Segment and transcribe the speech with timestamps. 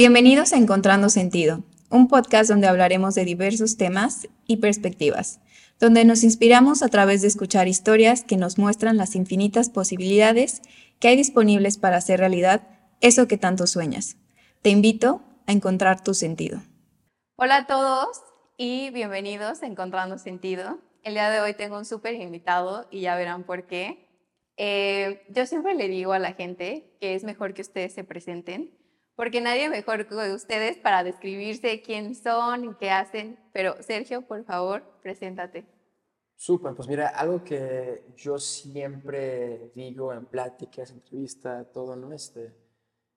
[0.00, 5.40] Bienvenidos a Encontrando Sentido, un podcast donde hablaremos de diversos temas y perspectivas,
[5.78, 10.62] donde nos inspiramos a través de escuchar historias que nos muestran las infinitas posibilidades
[11.00, 12.66] que hay disponibles para hacer realidad
[13.02, 14.16] eso que tanto sueñas.
[14.62, 16.62] Te invito a encontrar tu sentido.
[17.36, 18.22] Hola a todos
[18.56, 20.78] y bienvenidos a Encontrando Sentido.
[21.02, 24.08] El día de hoy tengo un súper invitado y ya verán por qué.
[24.56, 28.79] Eh, yo siempre le digo a la gente que es mejor que ustedes se presenten
[29.20, 33.38] porque nadie mejor que ustedes para describirse quién son y qué hacen.
[33.52, 35.66] Pero Sergio, por favor, preséntate.
[36.36, 42.14] Súper, pues mira, algo que yo siempre digo en pláticas, entrevistas, todo, ¿no?
[42.14, 42.50] Este,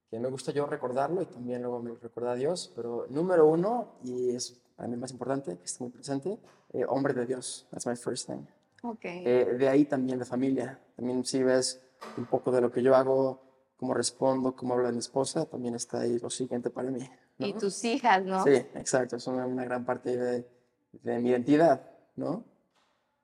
[0.10, 3.94] que me gusta yo recordarlo y también luego me lo recuerda Dios, pero número uno,
[4.04, 6.38] y es para mí más importante, que está muy presente,
[6.74, 8.46] eh, hombre de Dios, that's my first thing.
[8.84, 9.24] Okay.
[9.26, 11.82] Eh, de ahí también la familia, también si ves
[12.18, 13.43] un poco de lo que yo hago,
[13.84, 17.02] cómo respondo, cómo habla mi esposa, también está ahí lo siguiente para mí.
[17.38, 18.42] Y tus hijas, ¿no?
[18.46, 20.48] Sí, exacto, son una, gran parte de,
[20.94, 22.46] de, mi identidad, ¿no?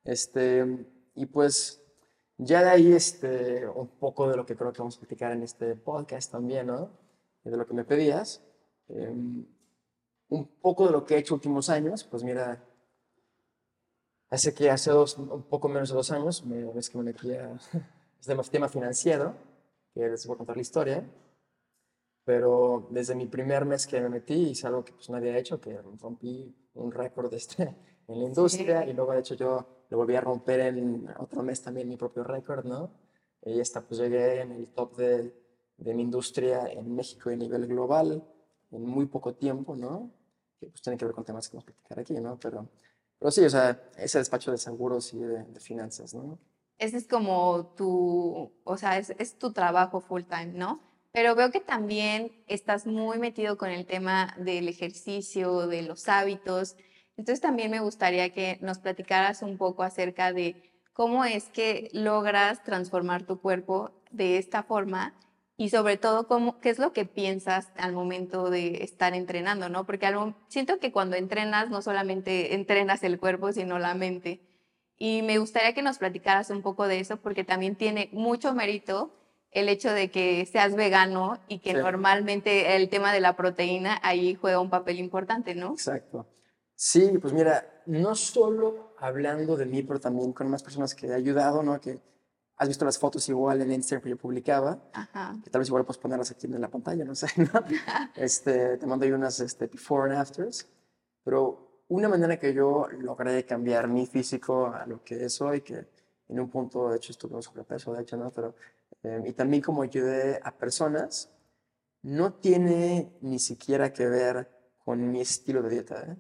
[0.04, 0.66] Este,
[1.16, 1.82] y pues
[2.38, 5.44] ya de ahí este, un poco de lo que creo que vamos a platicar en
[5.44, 6.90] este podcast también, ¿no?
[7.46, 8.44] De lo que me pedías.
[8.90, 9.46] Em,
[10.28, 12.62] un poco de lo que he hecho últimos años, pues mira,
[14.30, 17.32] hace que hace dos, un poco menos de dos años, me, ves que me metí
[17.32, 17.58] a
[18.20, 19.48] este tema financiero
[19.94, 21.10] que les voy a contar la historia.
[22.26, 25.60] Pero desde mi primer mes que me metí hice algo que pues nadie ha hecho,
[25.60, 27.64] que rompí un récord este,
[28.08, 31.62] en la industria y luego de hecho yo lo volví a romper en otro mes
[31.62, 32.92] también mi propio récord, ¿no?
[33.44, 35.34] Y hasta pues llegué en el top de,
[35.78, 38.24] de mi industria en México y a nivel global
[38.72, 40.12] en muy poco tiempo, ¿no?
[40.60, 42.38] Que pues tiene que ver con temas que vamos a platicar aquí, ¿no?
[42.40, 42.68] Pero,
[43.18, 46.38] pero sí, o sea, ese despacho de seguros y de, de finanzas, ¿no?
[46.80, 50.82] Ese es como tu, o sea, es, tu trabajo full time, ¿no?
[51.12, 56.78] Pero veo que también estás muy metido con el tema del ejercicio, de los hábitos.
[57.18, 62.64] Entonces también me gustaría que nos platicaras un poco acerca de cómo es que logras
[62.64, 65.16] transformar tu cuerpo de esta forma
[65.58, 69.86] y sobre todo cómo, qué es lo que piensas al momento de estar entrenando, ¿no?
[69.86, 70.10] Porque
[70.48, 74.49] siento que cuando entrenas no solamente entrenas el cuerpo, sino la mente.
[75.00, 79.12] Y me gustaría que nos platicaras un poco de eso porque también tiene mucho mérito
[79.52, 84.36] el hecho de que seas vegano y que normalmente el tema de la proteína ahí
[84.36, 85.72] juega un papel importante, ¿no?
[85.72, 86.28] Exacto.
[86.76, 91.14] Sí, pues mira, no solo hablando de mí, pero también con más personas que he
[91.14, 91.80] ayudado, ¿no?
[91.80, 92.00] Que
[92.58, 95.36] has visto las fotos igual en Instagram que yo publicaba, Ajá.
[95.44, 97.48] que tal vez igual puedes ponerlas aquí en la pantalla, no sé, ¿no?
[98.16, 100.68] este, te mando ahí unas este, before and afters,
[101.24, 105.88] pero una manera que yo logré cambiar mi físico a lo que es hoy, que
[106.28, 108.32] en un punto, de hecho, estuve sobrepeso, de hecho, ¿no?
[108.32, 108.56] Pero,
[109.04, 111.32] eh, y también como ayudé a personas,
[112.04, 114.50] no tiene ni siquiera que ver
[114.86, 116.18] con mi estilo de dieta, ¿eh?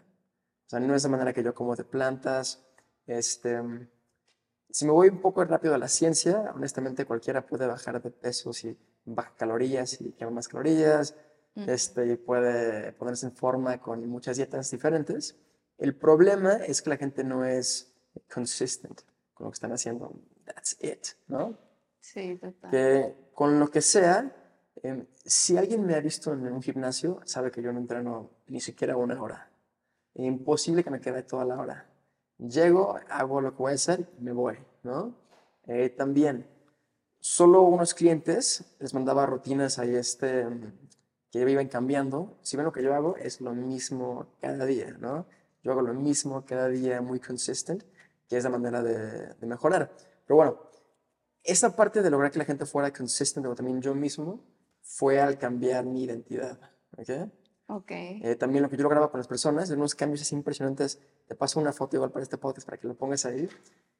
[0.65, 2.63] O sea, no es la manera que yo como de plantas.
[3.07, 3.59] Este,
[4.69, 8.53] si me voy un poco rápido a la ciencia, honestamente cualquiera puede bajar de peso
[8.53, 11.15] si baja calorías y quema más calorías,
[11.55, 15.35] este, y puede ponerse en forma con muchas dietas diferentes.
[15.79, 17.93] El problema es que la gente no es
[18.31, 19.01] consistent
[19.33, 20.13] con lo que están haciendo.
[20.43, 21.57] That's it, ¿no?
[22.01, 22.69] Sí, total.
[22.69, 24.35] Que con lo que sea,
[24.83, 28.59] eh, si alguien me ha visto en un gimnasio, sabe que yo no entreno ni
[28.59, 29.49] siquiera una hora.
[30.13, 31.89] Es imposible que me quede toda la hora.
[32.37, 35.15] Llego, hago lo que voy a hacer y me voy, ¿no?
[35.67, 36.45] Eh, también,
[37.19, 40.45] solo unos clientes les mandaba rutinas ahí este,
[41.31, 42.37] que iban cambiando.
[42.41, 45.25] Si ven lo que yo hago, es lo mismo cada día, ¿no?
[45.63, 47.83] Yo hago lo mismo cada día muy consistent,
[48.27, 49.91] que es la manera de, de mejorar.
[50.25, 50.59] Pero bueno,
[51.43, 54.43] esa parte de lograr que la gente fuera consistent, o también yo mismo,
[54.81, 56.59] fue al cambiar mi identidad.
[56.97, 57.09] ¿Ok?
[57.67, 57.91] Ok.
[57.91, 60.99] Eh, también lo que yo lograba con las personas, unos cambios así impresionantes.
[61.27, 63.47] Te paso una foto igual para este podcast para que lo pongas ahí.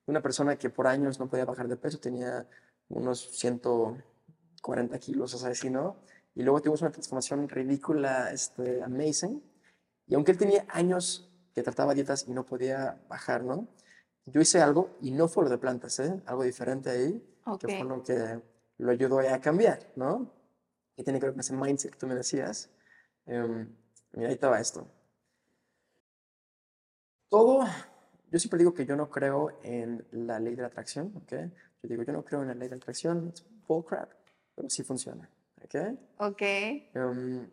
[0.07, 2.47] Una persona que por años no podía bajar de peso, tenía
[2.87, 5.97] unos 140 kilos, o sea, así, ¿no?
[6.33, 9.43] Y luego tuvimos una transformación ridícula, este, amazing.
[10.07, 11.28] Y aunque él tenía años
[11.59, 13.67] que trataba dietas y no podía bajar, ¿no?
[14.25, 16.21] Yo hice algo y no fue lo de plantas, ¿eh?
[16.25, 17.69] Algo diferente ahí, okay.
[17.69, 18.41] que fue lo que
[18.77, 20.31] lo ayudó a cambiar, ¿no?
[20.95, 22.69] Y tiene que ver con ese mindset que tú me decías.
[23.25, 23.67] Um,
[24.13, 24.87] mira, ahí estaba esto.
[27.27, 27.65] Todo,
[28.31, 31.31] yo siempre digo que yo no creo en la ley de la atracción, ¿ok?
[31.83, 34.11] Yo digo, yo no creo en la ley de la atracción, es bull crap,
[34.55, 35.29] pero sí funciona,
[35.61, 35.75] ¿ok?
[36.19, 36.41] Ok.
[36.95, 37.49] Um,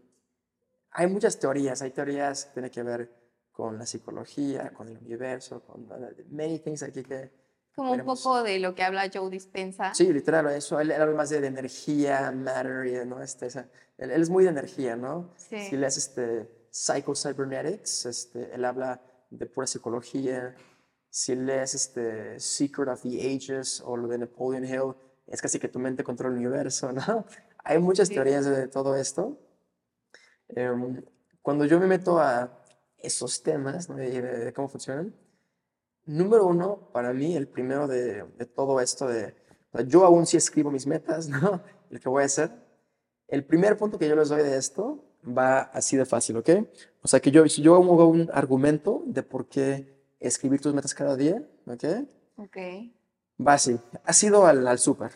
[0.93, 3.25] hay muchas teorías, hay teorías que tienen que ver
[3.56, 5.88] con la psicología, con el universo, con
[6.31, 7.32] many things aquí que...
[7.75, 9.94] Como un poco de lo que habla Joe Dispensa.
[9.94, 13.23] Sí, literal, eso, él habla más de, de energía, matter, ¿no?
[13.23, 15.31] Este, esa, él, él es muy de energía, ¿no?
[15.37, 15.58] Sí.
[15.70, 19.00] Si lees este Psycho Cybernetics, este, él habla
[19.31, 20.55] de pura psicología.
[21.09, 24.94] Si lees este Secret of the Ages o lo de Napoleon Hill,
[25.26, 27.25] es casi que tu mente controla el universo, ¿no?
[27.64, 28.14] Hay muchas Sí.
[28.14, 29.38] teorías de todo esto.
[30.49, 31.02] Em,
[31.43, 32.56] cuando yo me meto a
[32.99, 33.97] esos temas ¿no?
[33.97, 35.15] de, de- de cómo funcionan,
[36.05, 39.35] número uno, para mí, el primero de, de todo esto de,
[39.73, 41.63] o sea, yo aún sí escribo mis metas, ¿no?
[41.91, 42.51] El que voy a hacer.
[43.29, 46.51] El primer punto que yo les doy de esto va así de fácil, ¿ok?
[47.03, 50.95] O sea, que yo, si yo hago un argumento de por qué escribir tus metas
[50.95, 51.85] cada día, ¿ok?
[52.37, 52.57] Ok.
[53.45, 53.79] Va así.
[54.05, 55.11] Has ido al, al súper,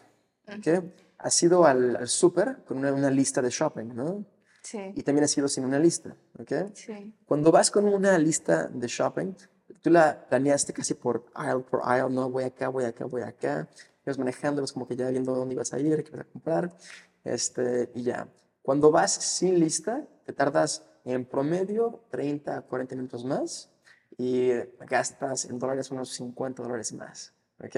[0.48, 0.84] ¿ok?
[1.18, 4.24] Has ido al, al súper con una, una lista de shopping, ¿no?
[4.62, 4.92] Sí.
[4.94, 6.52] Y también has ido sin una lista, ¿ok?
[6.74, 7.14] Sí.
[7.26, 9.32] Cuando vas con una lista de shopping,
[9.80, 12.30] tú la planeaste casi por aisle por aisle, ¿no?
[12.30, 13.68] Voy acá, voy acá, voy acá.
[14.04, 16.76] Ibas manejando, ibas como que ya viendo dónde ibas a ir, qué ibas a comprar,
[17.24, 18.28] este, y ya.
[18.62, 23.70] Cuando vas sin lista, te tardas en promedio 30 a 40 minutos más
[24.18, 24.50] y
[24.86, 27.76] gastas en dólares unos 50 dólares más, ¿ok?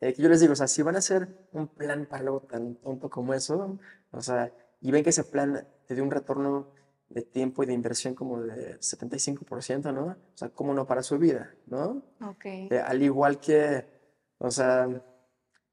[0.00, 2.40] Eh, que yo les digo, o sea, si van a hacer un plan para algo
[2.40, 3.78] tan tonto como eso,
[4.10, 6.72] o sea, y ven que ese plan te dio un retorno
[7.08, 10.06] de tiempo y de inversión como de 75%, ¿no?
[10.06, 12.02] O sea, ¿cómo no para su vida, ¿no?
[12.20, 12.44] Ok.
[12.44, 13.86] Eh, al igual que,
[14.38, 14.88] o sea,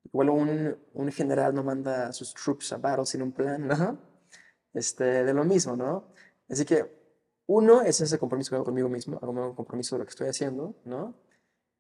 [0.06, 3.98] igual un, un general no manda a sus troops a battle sin un plan, ¿no?
[4.74, 6.14] Este, de lo mismo, ¿no?
[6.50, 7.04] Así que
[7.48, 10.30] uno es ese compromiso que hago conmigo mismo, hago un compromiso de lo que estoy
[10.30, 11.16] haciendo, ¿no?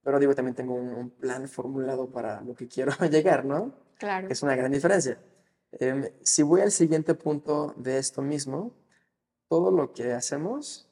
[0.04, 3.74] Pero digo, también tengo un, un plan formulado para lo que quiero llegar, ¿no?
[3.98, 4.28] Claro.
[4.30, 5.20] Es una gran diferencia.
[5.80, 8.76] Em, si voy al siguiente punto de esto mismo,
[9.48, 10.88] todo lo que hacemos,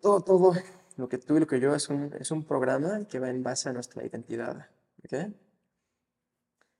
[0.00, 0.52] todo, todo
[0.96, 3.42] lo que tú y lo que yo es un, es un programa que va en
[3.42, 4.68] base a nuestra identidad.
[5.04, 5.32] ¿ok?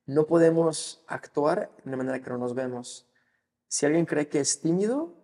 [0.06, 3.08] No podemos actuar de una manera que no nos vemos.
[3.68, 5.14] Si alguien cree que es tímido,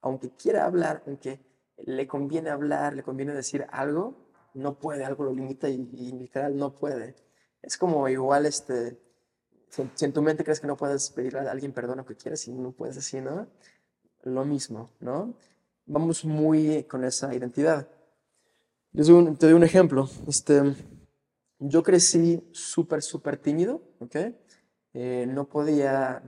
[0.00, 1.40] aunque quiera hablar, aunque
[1.76, 6.56] le conviene hablar, le conviene decir algo, no puede, algo lo limita y, y literal
[6.56, 7.16] no puede.
[7.62, 8.98] Es como igual, este,
[9.70, 12.16] si, si en tu mente crees que no puedes pedirle a alguien perdón lo que
[12.16, 13.46] quieres y no puedes así, ¿no?
[14.24, 15.34] Lo mismo, ¿no?
[15.86, 17.88] Vamos muy con esa identidad.
[18.92, 20.08] Les doy un- te doy un ejemplo.
[20.26, 20.74] Este,
[21.58, 24.16] yo crecí súper, súper tímido, ¿ok?
[24.92, 26.22] Eh, no podía,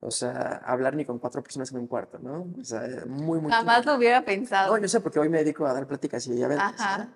[0.00, 2.46] o sea, hablar ni con cuatro personas en un cuarto, ¿no?
[2.60, 3.92] O sea, muy, muy Jamás tímido.
[3.92, 4.78] lo hubiera No, pensado.
[4.78, 7.04] yo sé porque hoy me dedico a dar pláticas y eventos, Ajá.
[7.04, 7.12] ¿no?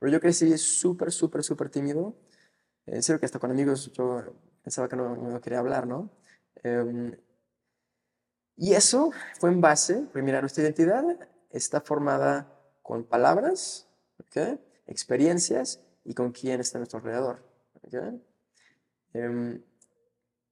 [0.00, 2.14] Pero yo crecí súper, súper, súper tímido.
[2.86, 4.22] En serio que hasta con amigos yo
[4.62, 6.10] pensaba que no, no quería hablar, ¿no?
[6.62, 7.16] Em,
[8.56, 9.10] y eso
[9.40, 11.04] fue en base, porque mira, nuestra identidad
[11.50, 12.48] está formada
[12.82, 13.88] con palabras,
[14.18, 14.58] ¿ok?
[14.86, 17.42] experiencias y con quién está a nuestro alrededor.
[17.82, 17.94] ¿ok?
[19.14, 19.62] Em,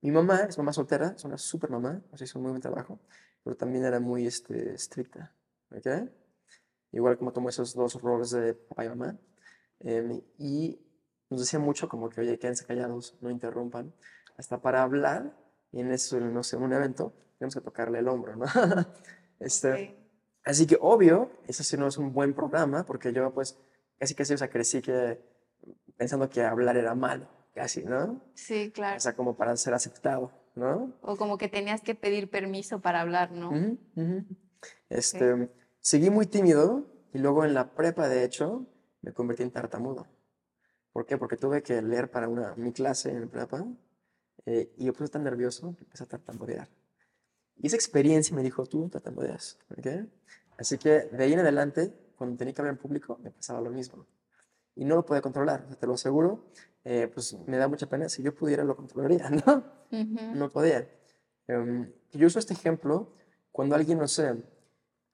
[0.02, 2.98] mi mamá es mamá soltera, es una super mamá, sea, hizo un muy buen trabajo,
[3.44, 5.34] pero también era muy este, estricta.
[5.70, 6.10] ¿ok?
[6.92, 9.18] Igual como tomó esos dos roles de papá y mamá.
[9.80, 10.78] Em, y
[11.30, 13.94] nos decía mucho como que, oye, quédense callados, no interrumpan.
[14.36, 15.36] Hasta para hablar,
[15.72, 18.44] y en eso, no sé, en un evento, tenemos que tocarle el hombro, ¿no?
[19.40, 20.00] este, Ok.
[20.44, 23.58] Así que obvio, eso sí no es un buen programa, porque yo pues
[23.98, 25.20] casi casi, o sea, crecí que
[25.96, 28.22] pensando que hablar era malo, casi, ¿no?
[28.34, 28.96] Sí, claro.
[28.96, 30.98] O sea, como para ser aceptado, ¿no?
[31.02, 33.50] O como que tenías que pedir permiso para hablar, ¿no?
[33.50, 34.24] Ujú, ujú.
[34.88, 38.66] Este, seguí muy tímido y luego en la prepa, de hecho,
[39.02, 40.06] me convertí en tartamudo.
[40.92, 41.16] ¿Por qué?
[41.16, 43.64] Porque tuve que leer para una, mi clase en prepa
[44.46, 46.68] eh, y yo puse tan nervioso que empecé a tartamudear.
[47.56, 49.86] Y esa experiencia me dijo, tú tartamudeas, ¿ok?
[50.58, 53.70] Así que de ahí en adelante, cuando tenía que hablar en público, me pasaba lo
[53.70, 54.06] mismo.
[54.74, 56.46] Y no lo podía controlar, o sea, te lo aseguro.
[56.84, 59.64] eh, pues me da mucha pena, si yo pudiera lo controlaría, ¿no?
[59.92, 60.34] Ujú.
[60.34, 60.88] no podía.
[61.46, 63.12] Em, yo uso este ejemplo
[63.52, 64.34] cuando alguien, no sé,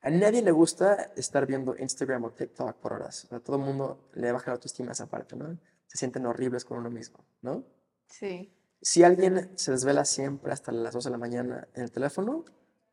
[0.07, 3.27] a nadie le gusta estar viendo Instagram o TikTok por horas.
[3.33, 5.59] A todo el mundo le baja la autoestima esa parte, ¿no?
[5.89, 7.65] Se sienten horribles con uno mismo, ¿no?
[8.07, 8.57] Sí.
[8.81, 12.45] Si alguien se desvela siempre hasta las 2 de la mañana en el teléfono,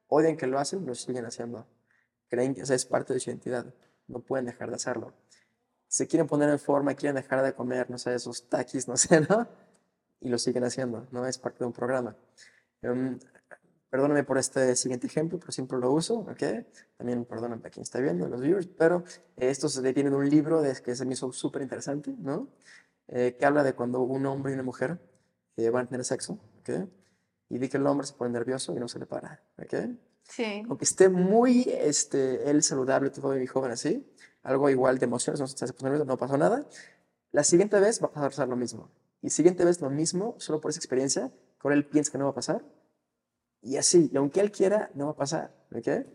[0.08, 1.68] odian que lo hacen, lo siguen haciendo.
[2.30, 3.72] Creen que esa es parte de su identidad.
[4.08, 5.14] No pueden dejar de hacerlo.
[5.88, 9.22] Se quieren poner en forma, quieren dejar de comer, no sé, esos taquis, no sé,
[9.30, 9.48] ¿no?
[10.20, 11.28] Y lo siguen haciendo, ¿no?
[11.28, 12.18] Es parte de un programa.
[12.82, 13.20] Em,
[13.94, 16.66] perdóname por este siguiente ejemplo, pero siempre lo uso, ¿ok?
[16.98, 19.04] También perdóname a quien está viendo, los viewers, pero
[19.38, 22.48] eh, esto se viene de un libro de, que se me hizo súper interesante, ¿no?
[23.08, 25.00] Eh, que habla de cuando un hombre y una mujer
[25.58, 26.90] eh, van a tener sexo, ¿ok?
[27.50, 29.76] Y vi que el hombre se pone nervioso y no se le para, ¿ok?
[30.24, 30.64] Sí.
[30.68, 35.46] Aunque esté muy, este, él saludable, todo mi joven así, algo igual de emociones, no
[35.46, 36.68] se pone nervioso, no pasó nada,
[37.32, 38.90] la siguiente vez va a pasar lo mismo.
[39.22, 42.24] Y siguiente vez lo mismo, solo por esa experiencia, que ahora él piensa que no
[42.24, 42.66] va a pasar,
[43.64, 46.06] y así, y aunque él quiera, no va a pasar, ¿ok?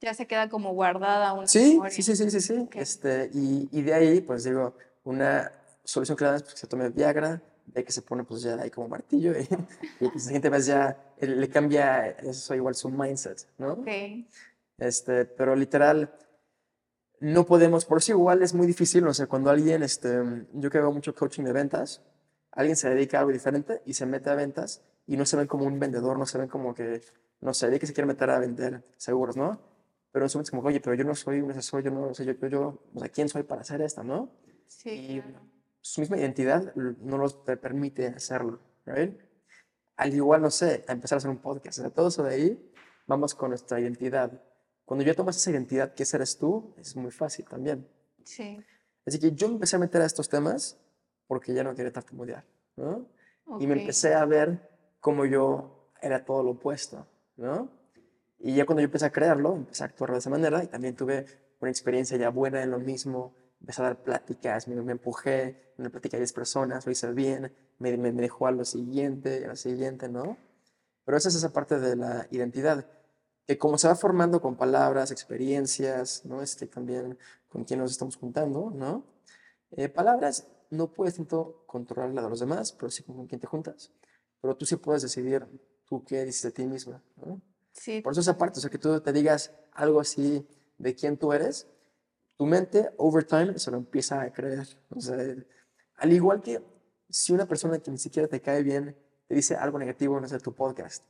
[0.00, 1.92] Ya se queda como guardada una Sí, memoria.
[1.92, 2.58] sí, sí, sí, sí, sí.
[2.58, 2.76] Ok.
[2.76, 5.52] Este, y, y de ahí, pues digo, una
[5.84, 8.70] solución dan es pues, que se tome Viagra, de que se pone pues ya ahí
[8.70, 12.88] como martillo y, y pues, la siguiente vez ya eh, le cambia eso igual su
[12.90, 13.74] mindset, ¿no?
[13.74, 13.88] Ok.
[14.78, 16.12] Este, pero literal,
[17.20, 20.20] no podemos, por eso igual es muy difícil, no sé, cuando alguien, este,
[20.54, 22.02] yo que hago mucho coaching de ventas,
[22.50, 25.46] alguien se dedica a algo diferente y se mete a ventas y no se ven
[25.46, 27.00] como un vendedor, no se ven como que,
[27.40, 29.60] no sé, de que se quiere meter a vender seguros, ¿no?
[30.12, 32.24] Pero en su es como, oye, pero yo no soy un asesor, yo no sé,
[32.24, 34.30] yo, yo, yo, o sea, ¿quién soy para hacer esto, no?
[34.66, 35.46] Sí, Y claro.
[35.80, 39.18] su misma identidad no los per- permite hacerlo, ¿right?
[39.96, 42.34] Al igual, no sé, a empezar a hacer un podcast, o sea, todo eso de
[42.34, 42.72] ahí,
[43.06, 44.42] vamos con nuestra identidad.
[44.84, 47.88] Cuando ya tomas esa identidad, ese eres tú, es muy fácil también.
[48.24, 48.62] Sí.
[49.06, 50.78] Así que yo me empecé a meter a estos temas
[51.26, 52.44] porque ya no quería tartamudear,
[52.76, 53.08] ¿no?
[53.58, 54.70] Y me empecé a ver
[55.02, 57.68] como yo era todo lo opuesto, ¿no?
[58.38, 60.94] Y ya cuando yo empecé a crearlo, empecé a actuar de esa manera y también
[60.94, 61.26] tuve
[61.60, 63.34] una experiencia ya buena en lo mismo.
[63.60, 67.96] Empecé a dar pláticas, me, empujé, una plática de 10 personas, lo hice bien, me,
[67.96, 70.38] dejó a lo siguiente, a lo siguiente, ¿no?
[71.04, 72.86] Pero esa es esa parte de la identidad,
[73.44, 76.42] que como se va formando con palabras, experiencias, ¿no?
[76.42, 77.18] Este, también
[77.48, 79.04] con quién nos estamos juntando, ¿no?
[79.72, 83.48] Eh, palabras no puedes tanto controlar la de los demás, pero sí con quién te
[83.48, 83.90] juntas.
[84.42, 85.46] Pero tú sí puedes decidir
[85.86, 87.40] tú qué dices de ti misma, ¿no?
[87.72, 90.46] Sí, Por eso esa parte, o sea, que tú te digas algo así
[90.76, 91.66] de quién tú eres,
[92.36, 94.66] tu mente, over time, se lo empieza a creer.
[94.90, 95.16] O sea,
[95.96, 96.62] al igual que
[97.08, 98.96] si una persona que ni siquiera te cae bien
[99.26, 101.04] te dice algo negativo en tu podcast,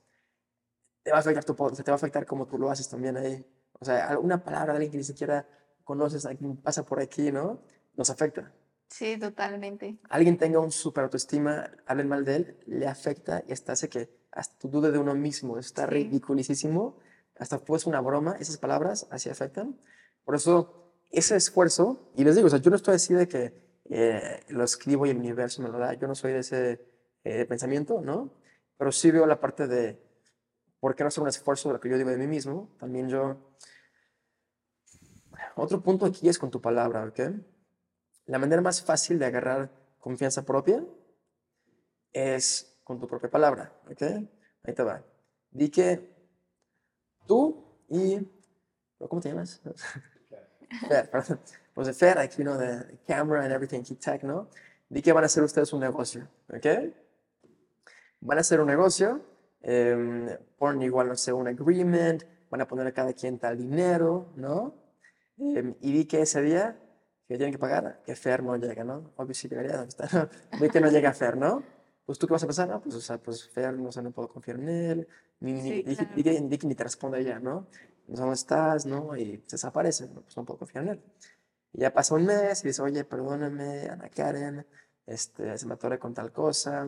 [1.02, 3.16] te va a afectar tu podcast, te va a afectar como tú lo haces también
[3.16, 3.44] ahí.
[3.80, 5.48] O sea, alguna palabra de alguien que ni siquiera
[5.82, 7.62] conoces, alguien pasa por aquí, ¿no?
[7.96, 8.52] Nos afecta.
[8.92, 9.98] Sí, totalmente.
[10.10, 14.10] Alguien tenga un super autoestima, hablen mal de él, le afecta y hasta hace que
[14.30, 15.58] hasta tú dude de uno mismo.
[15.58, 15.90] Está Sí.
[15.90, 16.98] ridiculicísimo.
[17.38, 19.80] Hasta pues una broma, esas palabras así afectan.
[20.24, 23.54] Por eso, ese esfuerzo, y les digo, o sea, yo no estoy así de que
[23.90, 25.94] eh, lo escribo y el universo me lo da.
[25.94, 26.86] Yo no soy de ese
[27.24, 28.32] eh, pensamiento, ¿no?
[28.78, 30.00] Pero sí veo la parte de
[30.80, 32.68] por qué no hacer un esfuerzo de lo que yo digo de mí mismo.
[32.78, 33.36] También yo.
[35.56, 37.20] Otro punto aquí es con tu palabra, ¿ok?
[38.26, 40.84] La manera más fácil de agarrar confianza propia
[42.12, 44.02] es con tu propia palabra, ¿ok?
[44.64, 45.02] Ahí te va.
[45.50, 46.14] Di que
[47.26, 48.20] tú y...
[49.08, 49.60] ¿Cómo te llamas?
[50.88, 51.40] Fer, perdón.
[51.74, 52.56] Pues de Fer, aquí, ¿no?
[52.56, 54.48] De camera and everything, keep tech, ¿no?
[54.88, 56.66] Di que van a hacer ustedes un negocio, ¿ok?
[58.20, 59.20] Van a hacer un negocio,
[59.62, 64.32] eh, ponen igual, no sé, un agreement, van a poner a cada quien tal dinero,
[64.36, 64.74] ¿no?
[65.38, 66.78] Eh, y di que ese día
[67.32, 69.12] que tienen que pagar, que Fer no llega, ¿no?
[69.16, 70.28] Obvio sí llegaría, ¿dónde está?
[70.60, 71.62] Di que no llega Fer, ¿no?
[72.04, 74.10] Pues tú qué vas a pensar, no, pues, o sea, pues Fer, no sé, no
[74.10, 75.08] puedo confiar en él,
[75.40, 76.14] ni, ni, Sí, di, claro.
[76.14, 77.66] que, di que ni te responde ella, ¿no?
[78.08, 79.16] No sé dónde estás, ¿no?
[79.16, 80.22] Y se desaparece, ¿no?
[80.22, 81.02] pues no puedo confiar en él.
[81.72, 84.66] Y ya pasa un mes y dice, oye, perdóname, Ana Karen,
[85.06, 86.86] este, se me atoré con tal cosa,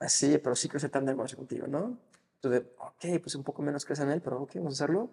[0.00, 1.98] así, pero sí quiero hacer tal negocio contigo, ¿no?
[2.36, 5.10] Entonces, ok, pues un poco menos crees en él, pero ok, vamos a hacerlo.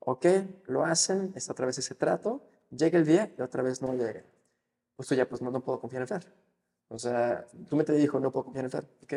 [0.00, 0.26] Ok,
[0.66, 4.24] lo hacen, está otra vez ese trato, llega el día y otra vez no llega.
[4.96, 6.32] Pues tú ya, pues no, no puedo confiar en Fer.
[6.88, 9.14] O sea, tú me te dijo, no puedo confiar en Fer, ¿ok?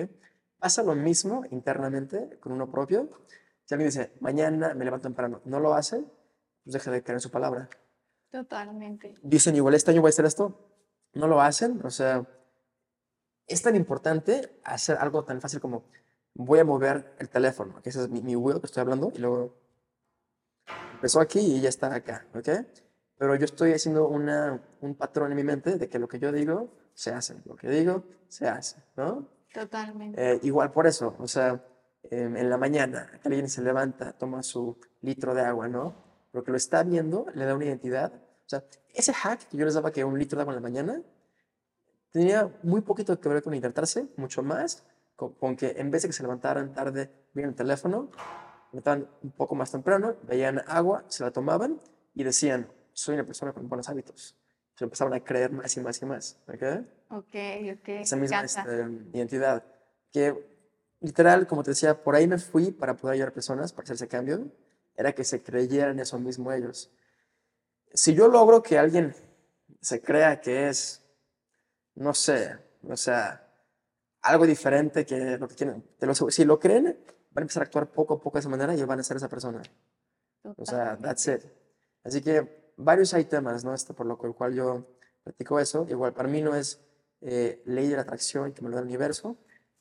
[0.60, 3.10] Pasa lo mismo internamente con uno propio.
[3.66, 6.04] Si alguien dice, mañana me levanto temprano, no lo hace,
[6.64, 7.70] pues deja de creer en su palabra.
[8.30, 9.16] Totalmente.
[9.24, 10.58] Dicen, igual este año voy a hacer esto,
[11.14, 11.82] no lo hacen.
[11.84, 12.26] O sea,
[13.48, 15.84] es tan importante hacer algo tan fácil como
[16.34, 19.20] voy a mover el teléfono, que ese es mi, mi wheel que estoy hablando, y
[19.20, 19.54] luego
[20.94, 22.50] empezó aquí y ya está acá, ¿ok?
[23.22, 26.32] Pero yo estoy haciendo una, un patrón en mi mente de que lo que yo
[26.32, 29.30] digo, se hace, lo que digo, se hace, ¿no?
[29.54, 30.20] Totalmente.
[30.20, 31.64] Eh, igual por eso, o sea,
[32.10, 35.94] em, en la mañana alguien se levanta, toma su litro de agua, ¿no?
[36.32, 38.12] Porque lo está viendo, le da una identidad.
[38.12, 40.68] O sea, ese hack que yo les daba que un litro de agua en la
[40.68, 41.02] mañana
[42.10, 44.84] tenía muy poquito que ver con hidratarse, mucho más
[45.16, 48.10] con, con que en vez de que se levantaran tarde, vieran el teléfono,
[48.72, 51.80] levantaban un poco más temprano, veían agua, se la tomaban
[52.16, 54.36] y decían, soy una persona con buenos hábitos.
[54.76, 56.64] Se empezaban a creer más y más y más, ¿ok?
[57.10, 57.36] Ok,
[57.74, 57.90] ok.
[57.90, 59.64] esa misma este, identidad.
[60.12, 60.34] Que
[61.02, 63.96] literal, como te decía, por ahí me fui para poder ayudar a personas para hacer
[63.96, 64.52] ese cambio,
[64.96, 66.92] era que se creyeran eso mismo ellos.
[67.94, 69.14] Si yo logro que alguien
[69.82, 71.02] se crea que es,
[71.96, 72.58] no sé,
[72.88, 73.48] o sea,
[74.22, 76.86] algo diferente que lo que quieren, te lo si lo creen,
[77.32, 79.18] van a empezar a actuar poco a poco de esa manera y van a ser
[79.18, 79.62] esa persona.
[80.58, 81.42] O sea, that's it.
[82.04, 83.74] Así que varios hay temas, ¿no?
[83.74, 84.86] Este, por lo cual yo
[85.24, 85.86] practico eso.
[85.90, 86.82] Igual, para mí no es
[87.22, 89.38] eh, ley de la atracción que me lo da el universo,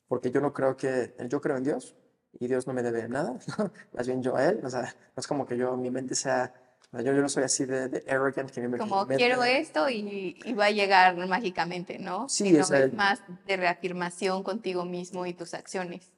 [0.08, 1.96] porque yo no creo que, yo creo en Dios,
[2.38, 3.38] y Dios no me debe nada,
[3.92, 6.54] más bien yo a Él, o sea, no es como que yo, mi mente sea,
[6.92, 10.52] yo, yo no soy así de, de arrogant que me Como quiero esto y, y,
[10.54, 12.28] va a llegar mágicamente, ¿no?
[12.28, 16.12] Sí, es más de reafirmación contigo mismo y tus acciones.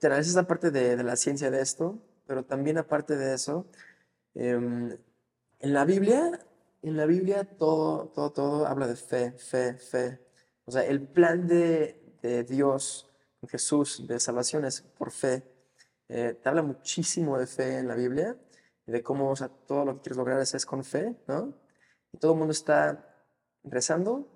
[0.00, 3.66] Esa es la parte de, de, la ciencia de esto, pero también aparte de eso,
[4.34, 4.98] eh,
[5.62, 6.40] en la Biblia,
[6.82, 10.20] en la Biblia todo, todo, todo habla de fe, fe, fe.
[10.64, 13.08] O sea, el plan de, de Dios,
[13.48, 15.44] Jesús, de salvación es por fe.
[16.08, 18.36] Eh, te habla muchísimo de fe en la Biblia,
[18.86, 21.54] de cómo o sea, todo lo que quieres lograr es, es con fe, ¿no?
[22.12, 23.08] Y todo el mundo está
[23.62, 24.28] rezando,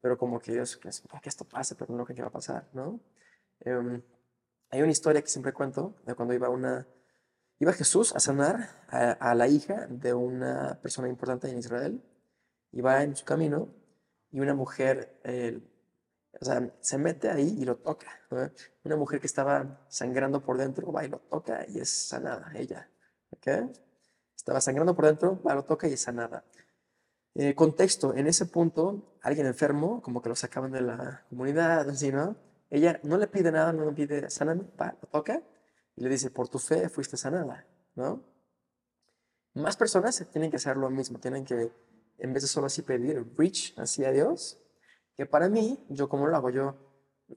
[0.00, 3.00] pero como que Dios, que, que esto pase, pero no que va a pasar, ¿no?
[3.60, 4.00] Eh,
[4.70, 6.86] hay una historia que siempre cuento de cuando iba una,
[7.60, 12.02] iba Jesús a sanar a, la hija de una persona importante en Israel.
[12.72, 13.74] Iba en su camino
[14.30, 15.60] y una mujer, eh,
[16.40, 18.08] o sea, se mete ahí y lo toca.
[18.84, 22.88] Una mujer que estaba sangrando por dentro va y lo toca y es sanada, ella.
[23.30, 23.70] ¿okay?
[24.36, 26.44] Estaba sangrando por dentro, va, lo toca y es sanada.
[27.34, 32.10] Eh, contexto, en ese punto, alguien enfermo, como que lo sacaban de la comunidad, así,
[32.10, 32.36] ¿no?
[32.70, 35.42] Ella no le pide nada, no le pide saname, va, lo toca
[35.98, 38.22] y le dice, por tu fe fuiste sanada, ¿no?
[39.54, 41.72] Más personas tienen que hacer lo mismo, tienen que,
[42.18, 44.62] en vez de solo así pedir, reach hacia Dios,
[45.16, 46.76] que para mí, yo como lo hago, yo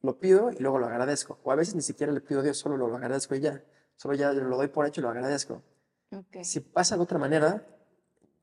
[0.04, 1.40] lo pido y luego lo agradezco.
[1.44, 3.64] O a veces ni siquiera le pido a Dios, solo lo agradezco y ya.
[3.96, 5.64] Solo ya lo doy por hecho y lo agradezco.
[6.16, 6.44] Okay.
[6.44, 7.66] Si pasa de otra manera,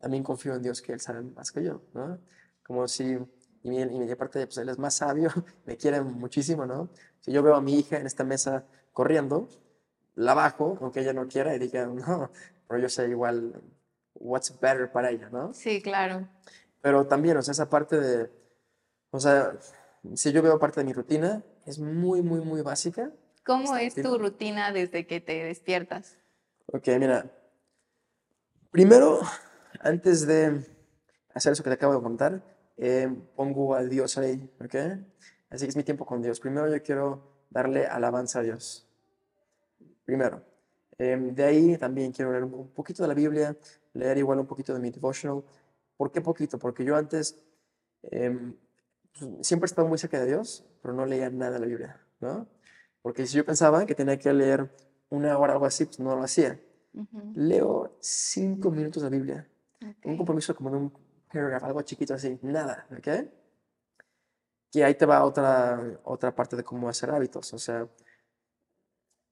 [0.01, 2.19] también confío en Dios que Él sabe más que yo, ¿no?
[2.65, 3.17] Como si,
[3.63, 5.31] y mi, y mi aparte, pues Él es más sabio,
[5.65, 6.91] me quiere muchísimo, ¿no?
[7.21, 9.49] Si yo veo a mi hija en esta mesa corriendo,
[10.19, 12.31] la bajo, aunque ella no quiera, y diga, no,
[12.67, 13.63] pero yo sé igual
[14.15, 15.55] what's better para ella, ¿no?
[15.55, 16.29] Sí, claro.
[16.81, 18.31] Pero también, o sea, esa parte de,
[19.11, 19.57] o sea,
[20.15, 23.13] si yo veo parte de mi rutina, es muy, muy, muy básica.
[23.45, 26.19] ¿Cómo es tu rutina desde que te despiertas?
[26.67, 27.31] Ok, mira.
[28.71, 29.21] Primero,
[29.81, 30.67] antes de
[31.33, 32.43] hacer eso que te acabo de contar,
[32.77, 34.75] eh, pongo al Dios ahí, ¿ok?
[35.49, 36.41] Así que es mi tiempo con Dios.
[36.41, 38.88] Primero yo quiero darle alabanza a Dios.
[40.09, 40.43] Primero.
[40.97, 43.55] Eh, de ahí también quiero leer un poquito de la Biblia,
[43.93, 45.45] leer igual un poquito de mi devotional.
[45.99, 46.59] ¿Por qué poquito?
[46.59, 47.37] Porque yo antes
[48.11, 48.35] eh,
[49.43, 52.49] siempre he estado muy cerca de Dios, pero no leía nada de la Biblia, ¿no?
[53.03, 54.75] Porque si yo pensaba que tenía que leer
[55.11, 56.59] una hora o algo así, pues no lo hacía.
[56.95, 57.33] Uh -huh.
[57.35, 59.47] Leo cinco minutos de la Biblia.
[59.77, 60.11] Okay.
[60.11, 60.93] Un compromiso como de un
[61.31, 63.09] paragraph, algo chiquito así, nada, ¿ok?
[64.73, 67.53] Y ahí te va otra, otra parte de cómo hacer hábitos.
[67.53, 67.87] O sea,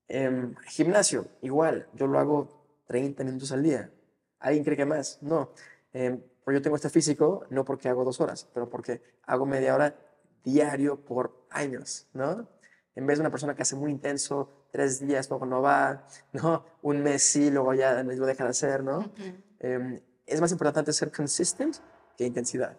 [0.09, 2.49] eh, gimnasio, igual, yo lo hago
[2.87, 3.91] 30 minutos al día.
[4.39, 5.19] ¿Alguien cree que más?
[5.23, 5.51] No.
[5.93, 9.75] Eh, pero yo tengo este físico no porque hago dos horas, pero porque hago media
[9.75, 9.97] hora
[10.45, 12.49] diario por años, ¿no?
[12.95, 16.65] En vez de una persona que hace muy intenso, tres días, luego no va, ¿no?
[16.83, 18.99] Un mes sí, luego ya lo deja de hacer, ¿no?
[18.99, 19.43] Uh -huh.
[19.61, 21.77] eh, es más importante ser consistent
[22.17, 22.77] que intensidad,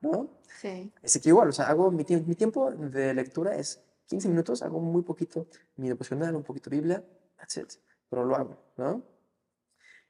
[0.00, 0.28] ¿no?
[0.60, 0.92] Sí.
[1.04, 4.80] Así que igual, o sea, hago mi, mi tiempo de lectura es 15 minutos, hago
[4.80, 7.04] muy poquito mi devocional, un poquito Biblia,
[7.36, 7.72] that's it,
[8.08, 9.04] pero lo hago, ¿no?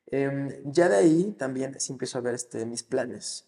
[0.06, 3.44] Eh, ya de ahí también sí empiezo a ver este, mis planes.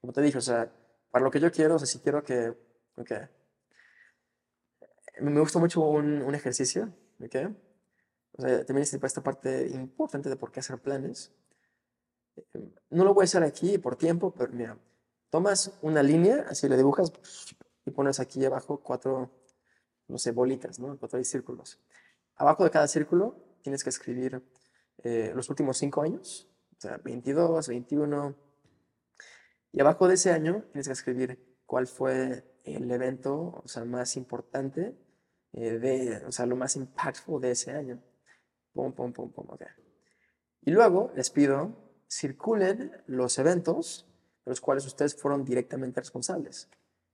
[0.00, 0.72] Como te dije, o sea,
[1.10, 2.54] para lo que yo quiero, o sea, si quiero que,
[2.96, 3.12] ok,
[5.20, 7.36] me gusta mucho un, un ejercicio, ok,
[8.38, 11.32] o sea, también es esta parte importante de por qué hacer planes.
[12.90, 14.78] No lo voy a hacer aquí por tiempo, pero mira,
[15.30, 17.12] tomas una línea, así le dibujas
[17.86, 19.30] y pones aquí abajo cuatro,
[20.08, 20.98] no sé, bolitas, ¿no?
[20.98, 21.80] Cuatro círculos.
[22.36, 24.42] Abajo de cada círculo tienes que escribir
[25.02, 28.36] eh, los últimos cinco años, o sea, 22, 21.
[29.72, 34.16] Y abajo de ese año tienes que escribir cuál fue el evento, o sea, más
[34.16, 34.96] importante,
[35.52, 38.02] eh, de, o sea, lo más impactful de ese año.
[38.72, 39.62] Pum, pum, pum, pum, ok.
[40.62, 41.74] Y luego les pido,
[42.08, 44.06] circulen los eventos
[44.44, 46.68] de los cuales ustedes fueron directamente responsables.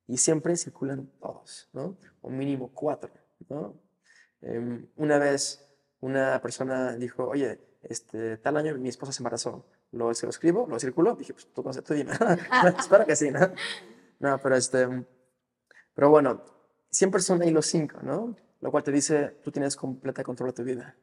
[0.07, 1.97] Y siempre circulan todos, ¿no?
[2.21, 3.11] O mínimo cuatro,
[3.49, 3.75] ¿no?
[4.43, 5.65] Eh, una vez
[6.01, 9.65] una persona dijo, oye, este, tal año mi esposa se embarazó.
[9.93, 12.12] Lo, se lo escribo, lo circulo, dije, pues tú, tú dime.
[12.79, 13.41] Espero que sí, ¿no?
[14.19, 14.88] No, pero este,
[15.95, 16.43] pero bueno,
[16.91, 18.37] siempre son ahí los cinco, ¿no?
[18.61, 20.97] Lo cual te dice, tú tienes completa control de tu vida.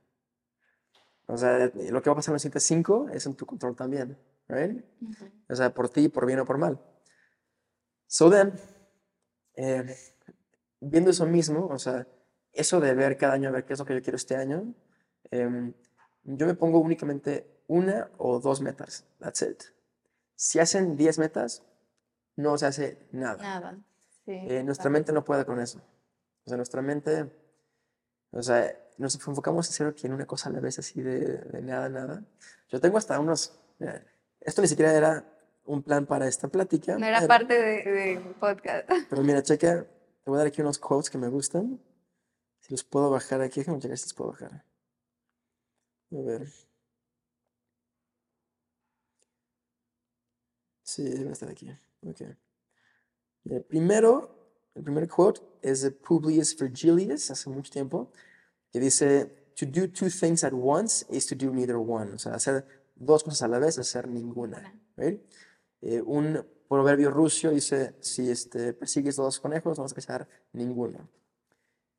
[1.28, 3.76] O sea, lo que va a pasar en los siguientes cinco es en tu control
[3.76, 4.84] también, ¿right?
[5.02, 5.32] Uh -huh.
[5.50, 6.80] O sea, por ti, por bien o por mal.
[8.08, 8.54] So then,
[9.62, 9.84] eh,
[10.80, 12.08] viendo eso mismo, o sea,
[12.54, 14.74] eso de ver cada año, a ver qué es lo que yo quiero este año,
[15.32, 15.74] eh,
[16.24, 19.06] yo me pongo únicamente una o dos metas.
[19.19, 19.63] That's it.
[20.36, 21.63] Si hacen 10 metas,
[22.38, 23.43] no se hace nada.
[23.43, 23.78] Nada.
[24.24, 25.80] Sí, eh, nuestra mente no puede con eso.
[26.45, 27.30] O sea, nuestra mente,
[28.32, 31.62] o sea, nos enfocamos en hacer en una cosa a la vez, así de, de
[31.62, 32.24] nada, nada.
[32.69, 34.06] Yo tengo hasta unos, mira,
[34.39, 35.38] esto ni siquiera era
[35.69, 36.97] un plan para esta plática.
[36.97, 38.89] No era pero- parte de, de podcast.
[39.10, 39.84] Pero mira, checa,
[40.23, 41.79] te voy a dar aquí unos quotes que me gustan.
[42.60, 44.65] Si los puedo bajar aquí, déjame checar si los puedo bajar.
[46.12, 46.47] A ver.
[50.84, 51.69] Sí, debe estar aquí.
[52.01, 52.21] Ok.
[53.45, 54.36] El primero,
[54.75, 58.12] el primer quote es de Publius Virgilius, hace mucho tiempo,
[58.71, 62.13] que dice, To do two things at once is to do neither one.
[62.13, 64.73] O sea, hacer dos cosas a la vez es hacer ninguna.
[64.95, 65.21] right?
[65.82, 71.10] Eh, un proverbio ruso dice, si este, persigues dos conejos, no vas a cazar ninguno.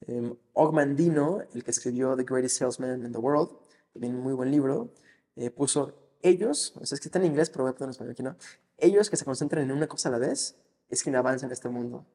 [0.07, 3.51] Um, Ogmandino, el que escribió The Greatest Salesman in the World,
[3.93, 4.93] también un muy buen libro,
[5.37, 7.91] eh, puso ellos, o sea, es que está en inglés, pero voy a poner en
[7.91, 8.37] español aquí, ¿no?
[8.79, 10.57] Ellos que se concentran en una cosa a la vez,
[10.89, 12.07] es quien avanza en este mundo.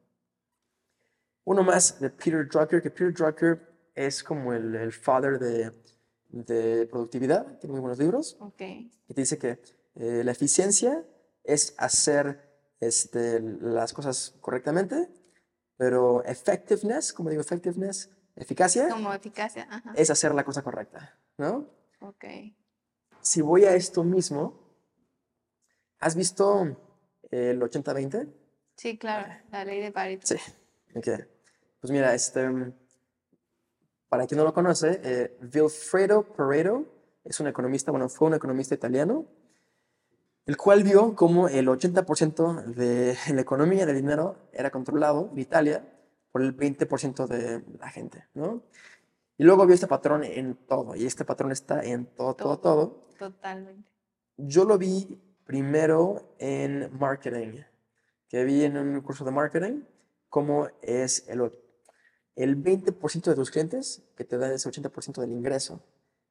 [1.44, 3.60] Uno más de Peter Drucker, que Peter Drucker
[3.94, 5.72] es como el, el father de,
[6.28, 8.56] de productividad, tiene muy buenos libros Ok.
[8.56, 9.60] que te dice que
[9.94, 11.04] eh, la eficiencia
[11.46, 12.46] es hacer
[12.80, 15.08] este, las cosas correctamente,
[15.76, 19.66] pero effectiveness, como digo, effectiveness, eficacia, Como eficacia.
[19.70, 19.92] Ajá.
[19.96, 21.70] es hacer la cosa correcta, ¿no?
[22.00, 22.24] Ok.
[23.20, 24.60] Si voy a esto mismo,
[25.98, 26.76] ¿has visto
[27.30, 28.32] el 80-20?
[28.76, 29.32] Sí, claro.
[29.50, 30.26] La ley de Pareto.
[30.26, 30.36] Sí.
[30.94, 31.08] Ok.
[31.80, 32.48] Pues mira, este,
[34.08, 36.84] para quien no lo conoce, eh, Vilfredo Pareto
[37.24, 39.26] es un economista, bueno, fue un economista italiano,
[40.46, 45.92] el cual vio cómo el 80% de la economía del dinero era controlado en Italia
[46.30, 48.62] por el 20% de la gente, ¿no?
[49.38, 53.08] Y luego vio este patrón en todo, y este patrón está en todo, todo, todo.
[53.18, 53.90] Totalmente.
[54.38, 57.62] Yo lo vi primero en marketing,
[58.28, 59.82] que vi en un curso de marketing,
[60.28, 61.52] cómo es el,
[62.34, 65.82] el 20% de tus clientes que te dan ese 80% del ingreso.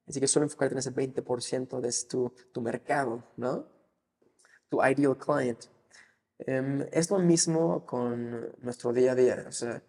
[0.08, 3.75] Así que solo enfocarte en ese 20% de tu, tu mercado, ¿no?
[4.70, 5.66] Tu ideal client.
[6.40, 9.46] Em, es lo mismo con nuestro día a día.
[9.48, 9.82] O sea,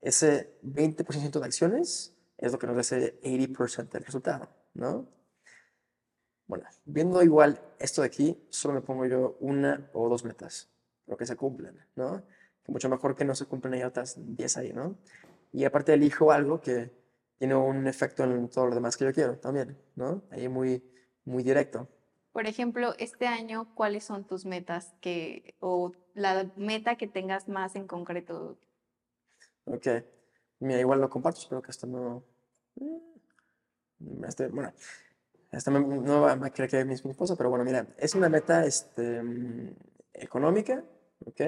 [0.00, 5.06] ese 20% de acciones es lo que nos da ese 80% del resultado, ¿no?
[6.46, 10.68] Bueno, viendo igual esto de aquí, solo me pongo yo una o dos metas,
[11.04, 12.24] pero que se cumplan, ¿no?
[12.66, 14.96] Mucho mejor que no se cumplan y otras 10 ahí, ¿no?
[15.52, 16.90] Y aparte elijo algo que
[17.38, 20.22] tiene un efecto en todo lo demás que yo quiero también, ¿no?
[20.30, 20.82] Ahí muy,
[21.24, 21.88] muy directo.
[22.32, 27.74] Por ejemplo, este año, ¿cuáles son tus metas que, o la meta que tengas más
[27.74, 28.56] en concreto?
[29.64, 29.86] Ok.
[30.60, 32.22] Mira, igual lo comparto, espero que esto no...
[32.76, 34.72] mm, Este, bueno,
[35.50, 38.64] esta no va a creer que es mi esposa, pero bueno, mira, es una meta
[38.64, 39.74] este, mm,
[40.12, 40.84] económica,
[41.26, 41.40] ¿ok?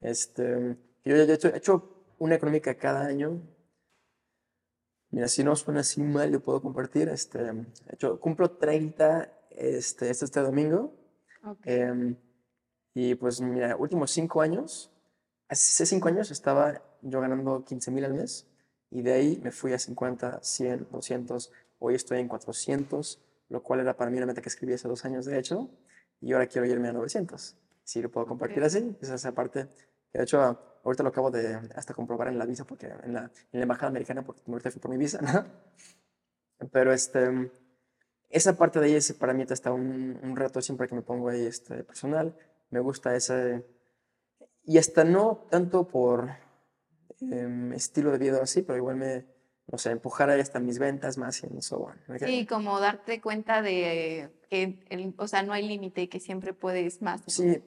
[0.00, 3.40] Este, yo he hecho, he hecho una económica cada año.
[5.10, 7.08] Mira, si no suena así mal, yo puedo compartir.
[7.08, 9.30] Este, he hecho, cumplo 30
[9.62, 10.94] este, este, este domingo.
[11.44, 11.60] Ok.
[11.64, 12.16] Em,
[12.94, 14.90] y pues mira, últimos cinco años,
[15.48, 18.46] hace cinco años estaba yo ganando 15 mil al mes
[18.90, 23.80] y de ahí me fui a 50, 100, 200, hoy estoy en 400, lo cual
[23.80, 25.70] era para mí una meta que escribí hace dos años de hecho
[26.20, 27.56] y ahora quiero irme a 900.
[27.84, 28.66] Si lo puedo compartir Ok.
[28.66, 29.68] así, esa es esa parte
[30.12, 30.40] de hecho
[30.84, 33.88] ahorita lo acabo de hasta comprobar en la visa, porque en la, en la embajada
[33.88, 36.68] americana, porque ahorita fui por mi visa, ¿no?
[36.70, 37.50] Pero este,
[38.32, 41.44] esa parte de ahí para mí está un, un reto siempre que me pongo ahí
[41.44, 42.36] este, personal.
[42.70, 43.64] Me gusta ese...
[44.64, 46.30] Y hasta no tanto por
[47.20, 49.26] em, estilo de vida así, pero igual me,
[49.66, 52.18] no sé, empujar ahí hasta mis ventas más y en so on.
[52.18, 57.02] Sí, como darte cuenta de que, el, o sea, no hay límite, que siempre puedes
[57.02, 57.22] más.
[57.26, 57.62] Sí,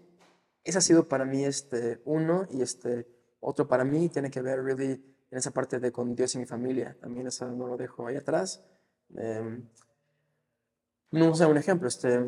[0.63, 3.07] ese ha sido para mí este, uno y este
[3.39, 6.45] otro para mí tiene que ver really en esa parte de con Dios y mi
[6.45, 6.97] familia.
[6.99, 8.63] También eso no lo dejo ahí atrás.
[9.15, 9.67] Em,
[11.19, 12.27] no sé, un ejemplo, este,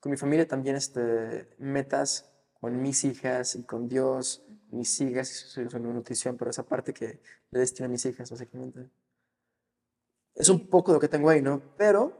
[0.00, 2.30] con mi familia también este, metas
[2.60, 7.20] con mis hijas y con Dios, mis hijas, soy una nutrición, pero esa parte que
[7.50, 8.90] le destino a mis hijas, básicamente.
[10.34, 11.62] Es un poco lo que tengo ahí, ¿no?
[11.78, 12.12] Pero,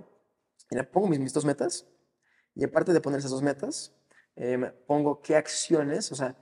[0.71, 1.87] mira, pongo mis, mis dos metas
[2.55, 3.95] y aparte de poner esas dos metas,
[4.35, 6.37] em, pongo qué acciones, o sea,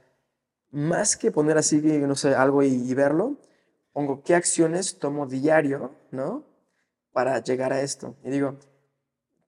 [0.71, 3.37] más que poner así, no sé, algo y, y verlo,
[3.93, 6.45] pongo qué acciones tomo diario, ¿no?
[7.13, 8.17] Para llegar a esto.
[8.23, 8.59] Y digo,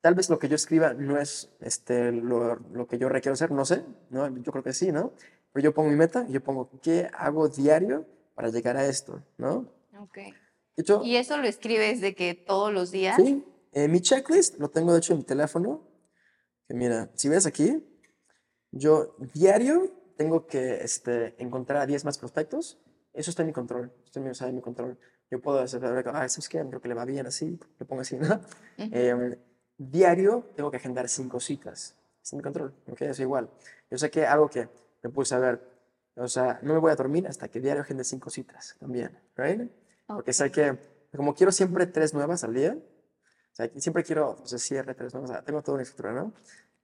[0.00, 3.50] tal vez lo que yo escriba no es este, lo, lo que yo requiero hacer,
[3.50, 4.28] no sé, ¿no?
[4.38, 5.12] Yo creo que sí, ¿no?
[5.52, 9.22] Pero yo pongo mi meta y yo pongo qué hago diario para llegar a esto,
[9.36, 9.72] ¿no?
[9.98, 10.18] Ok.
[10.76, 13.16] Hecho, Y eso lo escribes de que todos los días.
[13.16, 15.86] Sí, eh, mi checklist lo tengo de hecho en mi teléfono.
[16.66, 17.84] Que mira, si ves aquí,
[18.70, 22.78] yo diario tengo que este, encontrar a 10 más prospectos.
[23.12, 23.92] Eso está en mi control.
[24.04, 24.98] Está en mi, o sea, en mi control.
[25.30, 26.64] yo puedo saber, ah, ¿sabes qué?
[26.66, 28.26] Creo que le va bien así, le pongo así, ¿no?
[28.36, 28.88] Ujú.
[28.92, 29.36] Em,
[29.80, 33.00] diario tengo que agendar cinco citas, sin mi control, ¿ok?
[33.02, 33.48] Es igual.
[33.90, 34.68] Yo sé que algo que
[35.02, 35.60] me puse a ver,
[36.16, 39.70] o sea, no me voy a dormir hasta que diario agende cinco citas también, ¿right?
[40.06, 40.76] Porque sé que,
[41.16, 45.14] como quiero siempre tres nuevas al día, o sea, siempre quiero, o sea, cierre tres
[45.14, 46.34] nuevas, o sea, tengo toda una estructura, ¿no?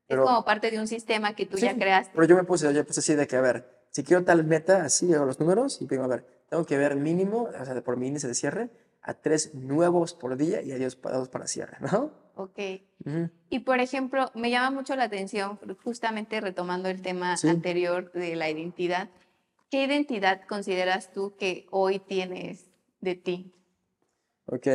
[0.09, 2.13] es como parte de un sistema que tú ya creaste.
[2.15, 4.85] Pero yo me puse, yo puse así de que, a ver, si quiero tal meta,
[4.85, 7.97] así hago los números y digo, a ver, tengo que ver mínimo, o sea, por
[7.97, 8.71] mi índice de cierre,
[9.03, 12.26] a tres nuevos por día y a dos para cierre, ¿no?
[12.37, 12.59] Ok.
[13.05, 13.31] Ujú.
[13.49, 17.49] Y por ejemplo, me llama mucho la atención, justamente retomando el tema Sí.
[17.49, 19.09] anterior de la identidad,
[19.71, 22.71] ¿qué identidad consideras tú que hoy tienes
[23.01, 23.53] de ti?
[24.47, 24.67] Ok.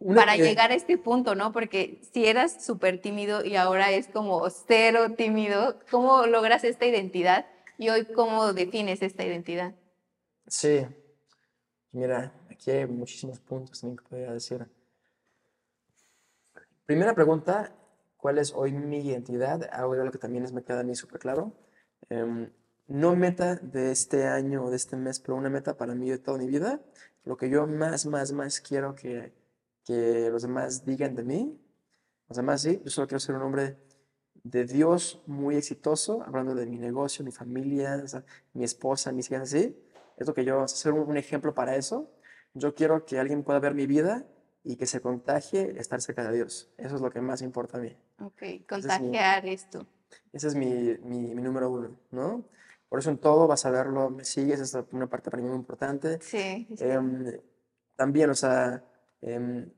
[0.00, 1.50] Una Para que- llegar a este punto, ¿no?
[1.52, 7.46] Porque si eras súper tímido y ahora es como cero tímido, ¿cómo logras esta identidad?
[7.78, 9.74] Y hoy, ¿cómo defines esta identidad?
[10.46, 10.86] Sí.
[11.92, 14.66] Mira, aquí hay muchísimos puntos también que podría decir.
[16.86, 17.74] Primera pregunta,
[18.16, 19.58] ¿cuál es hoy mi identidad?
[19.60, 21.52] De lo que también es, me queda a mí súper claro.
[22.10, 22.50] Em,
[22.86, 26.18] no meta de este año o de este mes, pero una meta para mí de
[26.18, 26.80] toda mi vida.
[27.24, 29.32] Lo que yo más, más, más quiero que,
[29.84, 31.58] que los demás digan de mí.
[32.28, 33.78] Los demás, sí, yo solo quiero ser un hombre
[34.42, 38.04] de Dios muy exitoso, hablando de mi negocio, mi familia,
[38.52, 39.76] mi esposa, mis hijas, así.
[40.18, 42.10] Es lo que yo, ser un, un ejemplo para eso.
[42.54, 44.26] Yo quiero que alguien pueda ver mi vida
[44.62, 46.72] y que se contagie estar cerca de Dios.
[46.78, 47.96] Eso es lo que más importa a mí.
[48.20, 49.86] Ok, es mi- contagiar esto.
[50.32, 52.44] Ese es mi, mi, mi número uno, ¿no?
[52.88, 55.58] Por eso en todo vas a verlo, me sigues, es una parte para mí muy
[55.58, 56.20] importante.
[56.20, 56.84] Sí, sí.
[56.84, 57.40] Em,
[57.96, 58.84] también, o sea,
[59.20, 59.70] em,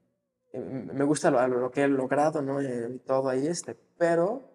[0.53, 2.61] me gusta lo, lo que he logrado, ¿no?
[2.61, 4.53] Eh, Y todo ahí, este, pero,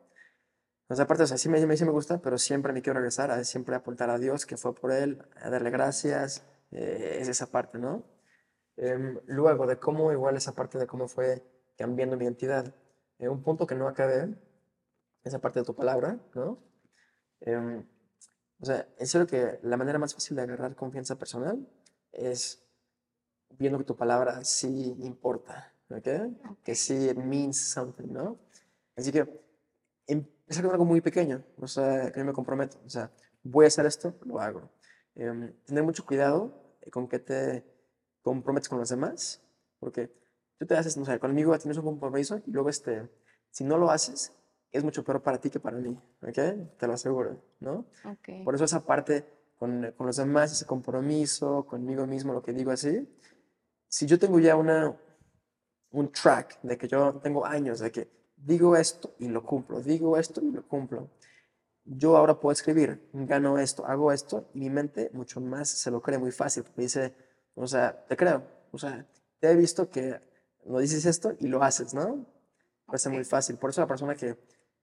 [0.88, 3.00] o sea, aparte, o sea, sí me, me- sí me gusta, pero siempre me quiero
[3.00, 7.28] regresar a siempre apuntar a Dios, que fue por Él, a darle gracias, eh, es
[7.28, 8.04] esa parte, ¿no?
[8.82, 11.44] Em, luego, de cómo, igual esa parte de cómo fue
[11.78, 12.74] cambiando mi identidad.
[13.20, 14.36] Eh, un punto que no acabé,
[15.24, 16.58] esa parte de tu palabra, ¿no?
[17.42, 17.86] Em,
[18.60, 21.68] o sea, en serio que la manera más fácil de agarrar confianza personal
[22.12, 22.64] es
[23.52, 26.08] viendo que tu palabra sí importa, ¿ok?
[26.64, 28.40] Que sí means something, ¿no?
[28.96, 29.28] Así que
[30.08, 33.12] empezar con algo muy pequeño, o sea, que yo me comprometo, o sea,
[33.44, 34.72] voy a hacer esto, lo hago.
[35.14, 37.71] Em, tener mucho cuidado con que te
[38.22, 39.42] comprometes con los demás,
[39.80, 40.12] porque
[40.58, 43.10] tú te haces, no sé, conmigo tienes un compromiso y luego, este,
[43.50, 44.34] si no lo haces,
[44.72, 46.78] es mucho peor para ti que para mí, ¿ok?
[46.78, 47.86] Te lo aseguro, ¿no?
[48.06, 48.44] Ok.
[48.46, 49.26] Por eso esa parte
[49.58, 53.08] con, con los demás, ese compromiso, conmigo mismo, lo que digo así,
[53.88, 54.96] si yo tengo ya una,
[55.92, 60.18] un track de que yo tengo años de que digo esto y lo cumplo, digo
[60.18, 61.10] esto y lo cumplo,
[61.84, 66.02] yo ahora puedo escribir, gano esto, hago esto, y mi mente mucho más se lo
[66.02, 67.14] cree muy fácil, porque dice,
[67.56, 69.06] o sea, te creo, o sea,
[69.40, 70.20] te he visto que
[70.66, 72.26] lo dices esto y lo haces, ¿no?
[72.86, 73.58] Puede ser muy fácil.
[73.58, 74.38] Por eso la persona que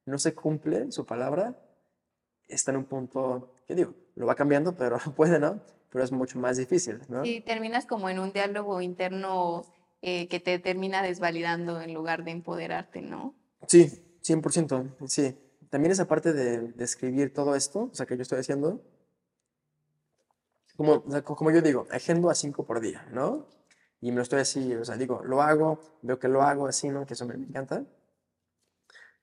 [0.07, 1.57] no se cumple su palabra
[2.47, 5.61] está en un punto, que digo, lo va cambiando, pero puede, ¿no?
[5.91, 7.25] Pero es mucho más difícil, ¿no?
[7.25, 9.65] Sí, terminas como en un diálogo interno
[10.03, 13.35] eh, que te termina desvalidando en lugar de empoderarte, ¿no?
[13.67, 15.37] Sí, 100%, sí.
[15.71, 18.83] También esa parte de, de escribir todo esto, o sea, que yo estoy haciendo,
[20.79, 23.49] como, como yo digo, agendo a cinco por día, ¿no?
[24.01, 26.89] Y me lo estoy así, o sea, digo, lo hago, veo que lo hago así,
[26.89, 27.05] ¿no?
[27.05, 27.85] Que eso me, me encanta.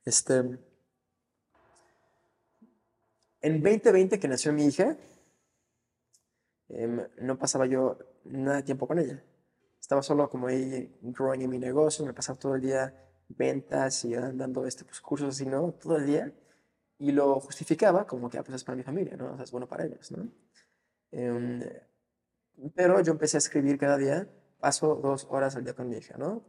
[0.04, 0.34] Este,
[3.42, 4.98] en 2020 que nació mi hija,
[6.68, 9.24] em, no pasaba yo nada de tiempo con ella.
[9.80, 12.94] Estaba solo como ahí growing en mi negocio, me pasaba todo el día
[13.30, 15.72] ventas y dando este, pues, cursos así, ¿no?
[15.72, 16.34] Todo el día.
[17.00, 19.32] Y lo justificaba como que, ah, pues es para mi familia, ¿no?
[19.32, 20.30] O sea, es bueno para ellos, ¿no?
[21.12, 21.62] Em,
[22.76, 26.18] pero yo empecé a escribir cada día, paso dos horas al día con mi hija,
[26.18, 26.46] ¿no?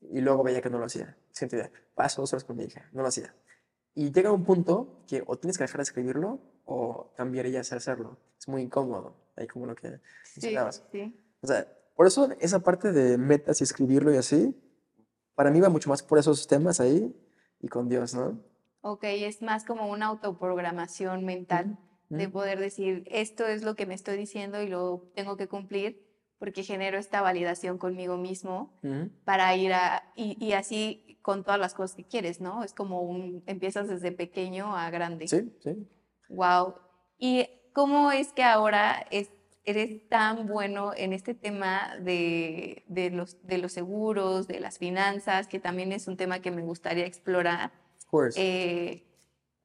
[0.00, 1.16] Y luego veía que no lo hacía.
[1.32, 3.34] Siguiente día, paso dos horas con mi hija, no lo hacía.
[3.94, 7.78] Y llega un punto que o tienes que dejar de escribirlo o cambiar y hacer
[7.78, 8.18] hacerlo.
[8.38, 10.84] Es muy incómodo, ahí como lo que Sí, mencionabas.
[10.92, 11.18] sí.
[11.40, 14.54] O sea, por eso esa parte de metas y escribirlo y así,
[15.34, 17.14] para mí va mucho más por esos temas ahí
[17.60, 18.38] y con Dios, ¿no?
[18.82, 23.94] Ok, es más como una autoprogramación mental de poder decir, esto es lo que me
[23.94, 26.04] estoy diciendo y lo tengo que cumplir
[26.38, 28.78] porque genero esta validación conmigo mismo
[29.24, 32.62] para ir a, y, y así con todas las cosas que quieres, ¿no?
[32.62, 35.26] Es como un, empiezas desde pequeño a grande.
[35.26, 35.88] Sí, sí.
[36.28, 36.74] Wow.
[37.18, 39.30] ¿Y cómo es que ahora es-
[39.64, 45.48] eres tan bueno en este tema de, de los, de los seguros, de las finanzas,
[45.48, 47.72] que también es un tema que me gustaría explorar?
[47.98, 48.40] Of course.
[48.40, 49.05] Eh,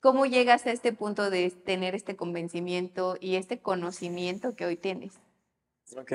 [0.02, 5.14] ¿Cómo llegas a este punto de tener este convencimiento y este conocimiento que hoy tienes?
[5.96, 6.12] Ok.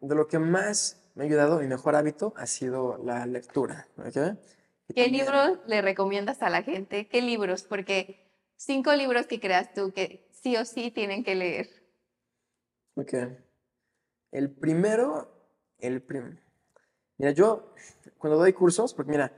[0.00, 3.88] De lo que más me ha ayudado, mi mejor hábito ha sido la lectura.
[3.98, 4.06] ¿ok?
[4.06, 7.08] Y ¿Qué también- libros le recomiendas a la gente?
[7.08, 7.64] ¿Qué libros?
[7.64, 8.24] Porque
[8.56, 11.68] cinco libros que creas tú que sí o sí tienen que leer.
[12.94, 13.12] Ok.
[14.30, 15.32] El primero,
[15.78, 16.38] el prim-
[17.18, 17.72] Mira, yo
[18.18, 19.32] cuando doy cursos, porque mira,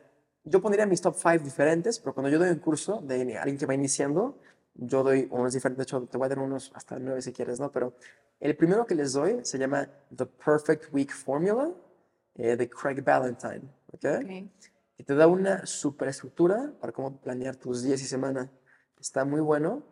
[0.48, 3.66] yo pondría mis top 5 diferentes, pero cuando yo doy un curso de alguien que
[3.66, 4.38] va iniciando,
[4.74, 7.58] yo doy unos diferentes, de hecho, te voy a dar unos hasta nueve si quieres,
[7.58, 7.72] ¿no?
[7.72, 7.94] Pero
[8.38, 11.72] el primero que les doy se llama The Perfect Week Formula
[12.34, 14.04] eh, de Craig Ballantyne, ¿ok?
[14.22, 14.30] Ok.
[14.96, 18.50] y te da una superestructura para cómo planear tus días y semana.
[19.00, 19.82] Está muy bueno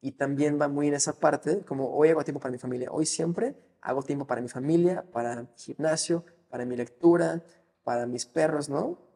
[0.00, 3.06] y también va muy en esa parte, como hoy hago tiempo para mi familia, hoy
[3.06, 7.42] siempre hago tiempo para mi familia, para gimnasio, para mi lectura,
[7.82, 9.07] para mis perros, ¿no?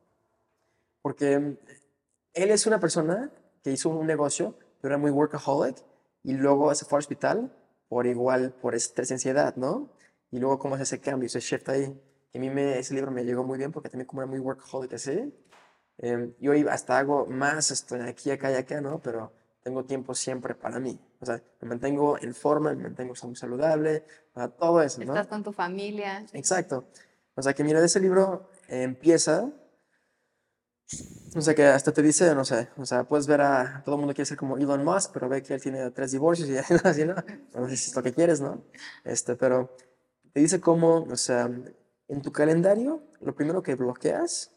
[1.03, 1.57] Porque mm,
[2.35, 3.31] él es una persona
[3.63, 5.77] que hizo un negocio, pero era muy workaholic
[6.23, 7.53] y luego se fue al hospital
[7.89, 9.91] por igual, por estrés y ansiedad, ¿no?
[10.31, 11.95] Y luego cómo hace ese cambio, ese shift ahí.
[12.31, 14.39] Que a mí me, ese libro me llegó muy bien porque también como era muy
[14.39, 15.33] workaholic así.
[16.41, 19.01] y hoy hasta hago más esto de aquí, acá y acá, ¿no?
[19.03, 20.99] Pero tengo tiempo siempre para mí.
[21.21, 25.13] O sea, me mantengo en forma, me mantengo saludable, para todo eso, ¿no?
[25.13, 26.27] Estás con tu familia.
[26.33, 26.87] Exacto.
[27.35, 29.51] O sea, que mira, ese libro eh, empieza,
[31.35, 34.01] o sea, que hasta te dice, no sé, o sea, puedes ver a, todo el
[34.01, 37.05] mundo quiere ser como Elon Musk, pero ve que él tiene tres divorcios y así,
[37.05, 37.15] ¿no?
[37.55, 38.63] No sé si es lo que quieres, ¿no?
[39.05, 39.75] Este, pero
[40.33, 41.51] te dice cómo, o sea,
[42.09, 44.53] en tu calendario, lo primero que bloqueas,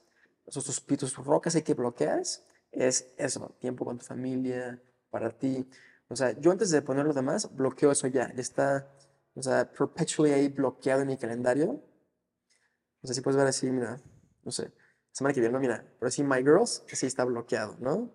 [0.46, 5.70] esos tus, tus rocas ahí que bloqueas, es eso, tiempo con tu familia, para ti.
[6.10, 8.88] O sea, yo antes de poner lo demás, bloqueo eso ya está,
[9.34, 11.82] o sea, perpetually ahí bloqueado en mi calendario.
[13.02, 13.98] O sea, si puedes ver así, mira,
[14.44, 14.72] no sé,
[15.16, 18.12] semana que viene, no, mira, pero sí, My Girls, sí está bloqueado, ¿no?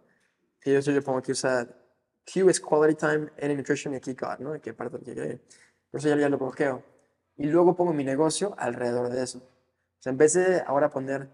[0.61, 1.67] Que yo, yo pongo aquí, o sea,
[2.31, 4.61] Q es Quality Time, N Nutrition y aquí God, ¿no?
[4.61, 5.41] Que parte que
[5.91, 6.85] Por eso ya, ya lo bloqueo.
[7.37, 9.39] Y luego pongo mi negocio alrededor de eso.
[9.39, 11.31] O sea, en vez de ahora poner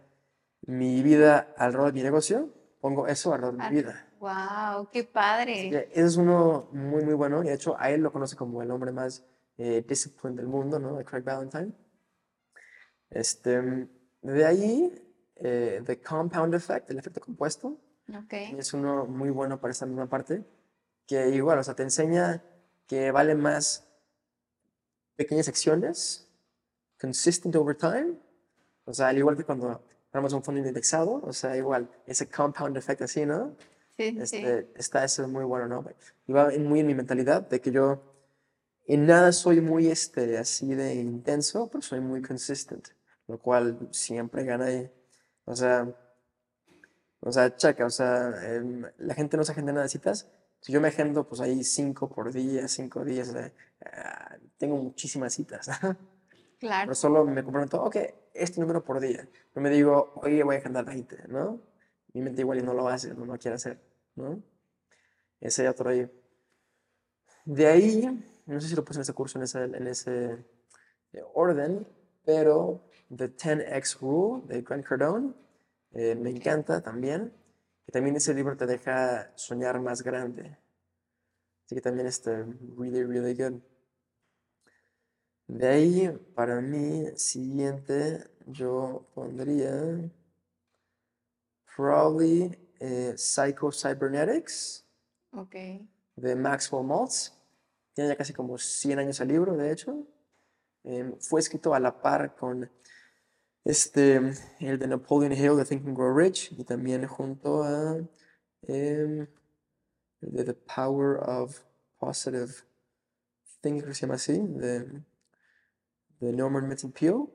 [0.63, 2.49] mi vida alrededor de mi negocio,
[2.81, 4.09] pongo eso alrededor de mi vida.
[4.21, 5.71] Wow, qué padre.
[5.71, 7.43] que ese es uno muy, muy bueno.
[7.43, 9.27] Y de hecho, a él lo conoce como el hombre más
[9.59, 10.97] eh, disciplined del mundo, ¿no?
[10.97, 11.73] De Craig Valentine.
[13.11, 13.89] Este,
[14.23, 15.06] de ahí,
[15.37, 18.33] eh, The Compound Effect, el efecto compuesto, Ok.
[18.33, 20.45] es uno muy bueno para esta misma parte.
[21.07, 22.43] Que igual, o sea, te enseña
[22.87, 23.87] que vale más
[25.17, 26.29] pequeñas acciones,
[27.01, 28.15] consistent over time.
[28.85, 32.77] O sea, al igual que cuando ponemos un fondo indexado, o sea, igual, ese compound
[32.77, 33.57] effect así, ¿no?
[33.97, 34.37] Sí, sí.
[34.37, 35.85] Este, está eso muy bueno, ¿no?
[36.27, 38.03] Y va muy en mi mentalidad de que yo
[38.87, 42.89] en nada soy muy este, así de intenso, pero soy muy consistent,
[43.27, 44.67] lo cual siempre gana.
[45.47, 45.89] O sea,
[47.21, 50.29] o sea, checa, o sea, em, la gente no se agenda nada de citas.
[50.61, 53.53] Si yo me agendo, pues ahí cinco por día, cinco días, eh,
[54.59, 55.69] tengo muchísimas citas.
[56.59, 56.87] Claro.
[56.87, 57.97] Pero solo me comprometo, ok,
[58.33, 59.29] este número por día.
[59.55, 61.61] No me digo, oye, voy a agendar 20, ¿no?
[62.15, 63.79] Mi mente igual y no lo hace, no lo quiere hacer,
[64.15, 64.43] ¿no?
[65.39, 66.11] Ese otro ahí.
[67.45, 70.47] De ahí, no sé si lo puse en ese curso, en ese, en ese
[71.13, 71.87] eh, orden,
[72.25, 75.35] pero The 10X Rule de Grant Cardone
[75.93, 77.33] eh, me encanta también.
[77.85, 80.59] Que también ese libro te deja soñar más grande.
[81.65, 82.45] Así que también este,
[82.77, 83.61] really, really good.
[85.47, 90.11] De ahí, para mí, siguiente, yo pondría
[91.77, 94.85] probably eh, Psycho Cybernetics
[95.33, 95.55] Ok.
[96.17, 97.33] de Maxwell Maltz.
[97.95, 100.07] Tiene ya casi como 100 años el libro, de hecho.
[100.83, 102.71] Em, fue escrito a la par con
[103.67, 104.21] este,
[104.61, 107.97] el de Napoleon Hill de Think and Grow Rich y también junto a
[108.63, 109.27] em,
[110.21, 111.61] el de The Power of
[111.99, 112.53] Positive
[113.61, 115.03] Thinking, creo que se llama así, de,
[116.21, 117.27] de Norman Vincent Peale.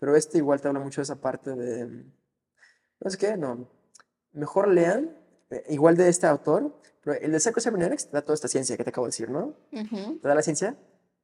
[0.00, 1.86] Pero este igual te habla mucho de esa parte de...
[1.86, 3.68] No sé qué, no.
[4.32, 5.16] Mejor lean,
[5.50, 8.76] eh, igual de este autor, pero el de Psycho Cybernetics te da toda esta ciencia
[8.76, 9.54] que te acabo de decir, ¿no?
[9.70, 10.76] Te da la ciencia,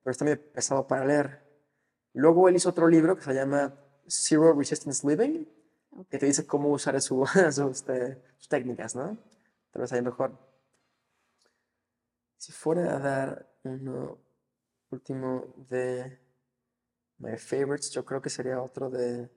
[0.05, 1.43] pero está medio pesado para leer.
[2.13, 3.75] Luego él hizo otro libro que se llama
[4.09, 5.47] Zero Resistance Living,
[6.11, 9.17] que te dice cómo usar su, su, este, sus técnicas, ¿no?
[9.71, 10.39] Tal vez ahí mejor.
[12.37, 14.19] Si fuera a dar uno
[14.91, 16.19] último de
[17.19, 19.31] my favorites, yo creo que sería otro de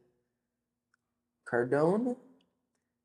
[1.43, 2.17] Cardone,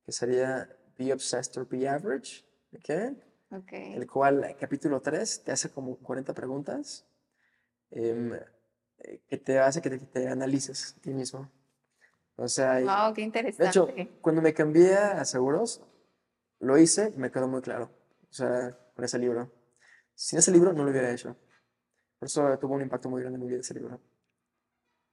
[0.05, 3.17] que sería Be Obsessed or Be Average, ¿ok?
[3.53, 3.73] Ok.
[3.73, 7.07] el cual, capítulo 3, te hace como 40 preguntas
[7.91, 8.41] eh,
[9.29, 11.51] que te hace que te, te analices a ti mismo.
[12.37, 13.67] O sea, Wow, qué de interesante.
[13.69, 13.89] hecho,
[14.21, 15.83] cuando me cambié a seguros,
[16.61, 17.91] lo hice y me quedó muy claro.
[18.31, 19.51] O sea, con ese libro.
[20.15, 21.37] Sin ese libro no lo hubiera hecho.
[22.19, 24.01] Por eso tuvo un impacto muy grande en mi vida ese libro.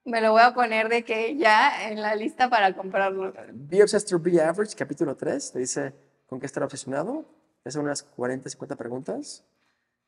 [0.06, 3.34] Me lo voy a poner de que ya en la lista para comprarlo.
[3.54, 5.94] Be Obsessed to Be Average, capítulo 3, te dice
[6.26, 7.26] con qué estar obsesionado.
[7.66, 9.44] Es unas 40, 50 preguntas.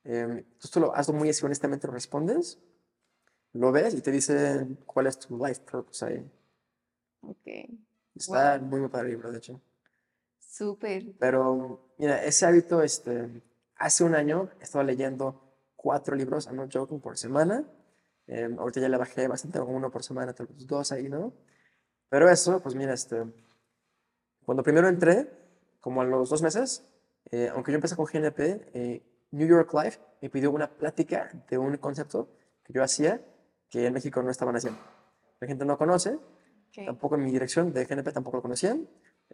[0.03, 2.57] Eh, tú lo hazlo muy así, honestamente lo respondes.
[3.53, 6.31] Lo ves y te dice cuál es tu life purpose ahí.
[7.21, 7.47] Ok.
[8.15, 9.61] Está muy, muy padre el libro, de hecho.
[10.39, 11.13] Súper.
[11.19, 13.41] Pero, mira, ese hábito, este,
[13.75, 15.41] hace un año estaba leyendo
[15.75, 17.65] cuatro libros, I'm not joking, por semana.
[18.27, 21.33] Eh, ahorita ya le bajé bastante, uno por semana, tal vez dos ahí, ¿no?
[22.09, 23.23] Pero eso, pues mira, este,
[24.45, 25.29] cuando primero entré,
[25.79, 26.83] como a los dos meses,
[27.31, 31.57] eh, aunque yo empecé con GNP, eh, New York Life me pidió una plática de
[31.57, 32.29] un concepto
[32.63, 33.21] que yo hacía
[33.71, 34.79] que en México no estaban haciendo.
[35.39, 36.85] La gente no conoce, Ok.
[36.85, 38.87] tampoco en mi dirección de GNP tampoco lo conocían,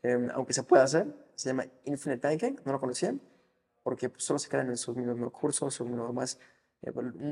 [0.04, 3.20] eh, aunque se puede hacer, se llama Infinite Banking, no lo conocían,
[3.84, 6.40] porque pues, solo se quedan en sus mismos cursos no más,
[6.84, 6.92] eh,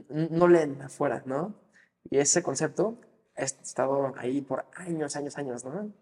[0.10, 1.54] no leen afuera, ¿no?
[2.10, 3.00] Y ese concepto
[3.38, 5.94] ha estado ahí por años, años, años, ¿no?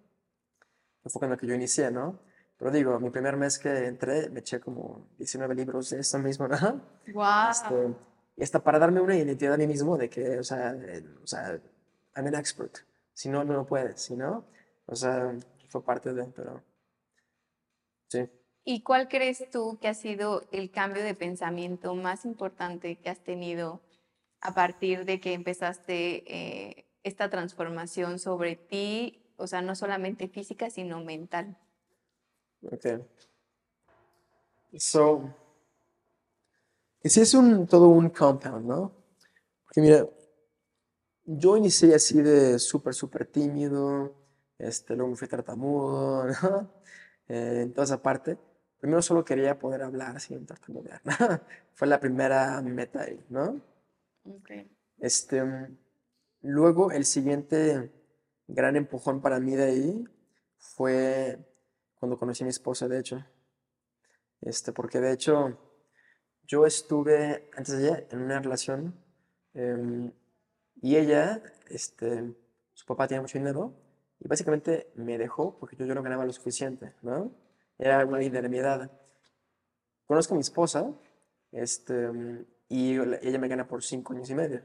[1.05, 2.19] Fue cuando que yo inicié, ¿no?
[2.57, 6.47] Pero digo, mi primer mes que entré, me eché como 19 libros de eso mismo,
[6.47, 6.81] ¿no?
[7.13, 7.51] Wow.
[7.51, 7.95] Este,
[8.35, 11.27] y hasta para darme una identidad a mí mismo de que, o sea, eh, o
[11.27, 11.59] sea,
[12.15, 12.77] I'm an expert.
[13.13, 14.45] Si no, no lo puedes, si no,
[14.85, 15.35] o sea,
[15.69, 16.63] fue parte de, pero
[18.07, 18.27] sí.
[18.65, 23.19] ¿Y cuál crees tú que ha sido el cambio de pensamiento más importante que has
[23.19, 23.81] tenido
[24.39, 29.21] a partir de que empezaste eh, esta transformación sobre ti?
[29.35, 31.57] O sea, no solamente física, sino mental.
[32.71, 33.03] Okay.
[34.77, 35.35] So,
[37.09, 38.95] sí es un, todo un compound, ¿no?
[39.65, 40.07] Porque mira,
[41.25, 44.15] yo inicié así de súper, súper tímido,
[44.57, 46.73] este, luego me fui tartamudo, ¿no?
[47.27, 48.37] Eh, en toda esa parte.
[48.79, 51.13] Primero solo quería poder hablar sin tartamudear, ¿no?
[51.73, 53.61] Fue la primera meta ahí, ¿no?
[54.99, 55.77] Este, mm,
[56.41, 57.91] luego el siguiente
[58.47, 60.05] gran empujón para mí de ahí
[60.57, 61.39] fue
[61.95, 63.25] cuando conocí a mi esposa, de hecho.
[64.41, 65.57] Este, porque de hecho
[66.47, 68.93] yo estuve antes de ella en una relación
[69.53, 70.11] em,
[70.81, 72.33] y ella, este,
[72.73, 73.73] su papá tenía mucho dinero
[74.19, 77.31] y básicamente me dejó porque yo, yo no ganaba lo suficiente, ¿no?
[77.77, 78.91] Era una de mi edad.
[80.05, 80.93] Conozco a mi esposa,
[81.51, 81.95] este,
[82.69, 84.61] y la- ella me gana por cinco años y medio.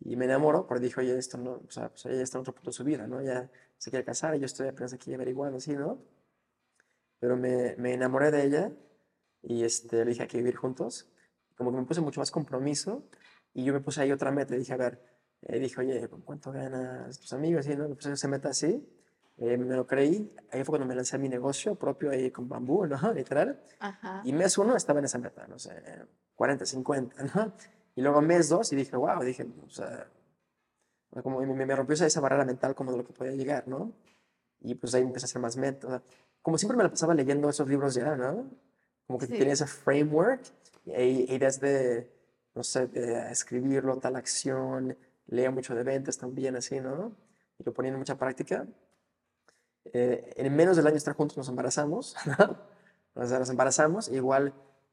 [0.00, 2.54] Y me enamoro, porque dije, oye, esto no, o sea, pues ella está en otro
[2.54, 3.22] punto de su vida, ¿no?
[3.22, 5.98] Ya se quiere casar y yo estoy apenas aquí averiguando, así, ¿no?
[7.20, 8.72] Pero me, me enamoré de ella
[9.46, 11.10] y este, le dije, hay que vivir juntos.
[11.56, 13.08] Como que me puse mucho más compromiso
[13.52, 14.54] y yo me puse ahí otra meta.
[14.54, 15.00] Dije, a ver,
[15.42, 17.66] eh, dije, oye, ¿con ¿cuánto ganas tus amigos?
[17.66, 17.88] Y ¿no?
[17.88, 18.86] Me puse esa meta así.
[19.36, 20.34] eh, me lo creí.
[20.50, 22.96] Ahí fue cuando me lancé a mi negocio propio ahí con bambú, ¿no?
[23.14, 23.60] Literal.
[23.80, 24.22] Ajá.
[24.24, 25.72] Y mes uno estaba en esa meta, no sé,
[26.34, 27.52] 40, 50, ¿no?
[27.96, 30.10] Y luego mes dos y dije, wow, dije, o sea,
[31.22, 33.92] como me, me rompió esa, esa barrera mental como de lo que podía llegar, ¿no?
[34.60, 35.84] Y pues ahí empecé a hacer más metas.
[35.84, 36.02] o sea,
[36.42, 38.50] como siempre me la pasaba leyendo esos libros ya, ¿no?
[39.06, 39.32] Como que Sí.
[39.38, 40.42] tenía ese framework
[40.86, 42.10] y y ideas de,
[42.54, 44.96] no sé, de escribirlo, tal acción,
[45.26, 47.16] leía mucho de ventas también, así, ¿no?
[47.58, 48.66] Y lo ponía en mucha práctica.
[49.92, 52.58] Eh, en menos del año de estar juntos nos embarazamos, ¿no?
[53.14, 54.52] O sea, nos embarazamos, igual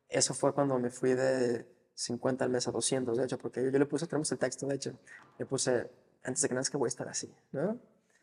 [0.09, 3.69] eso fue cuando me fui de 50 al mes a 200, de hecho, porque yo,
[3.69, 4.93] yo le puse, tenemos el texto, de hecho,
[5.39, 5.89] le puse,
[6.23, 7.79] antes de que nazca voy a estar así, ¿no?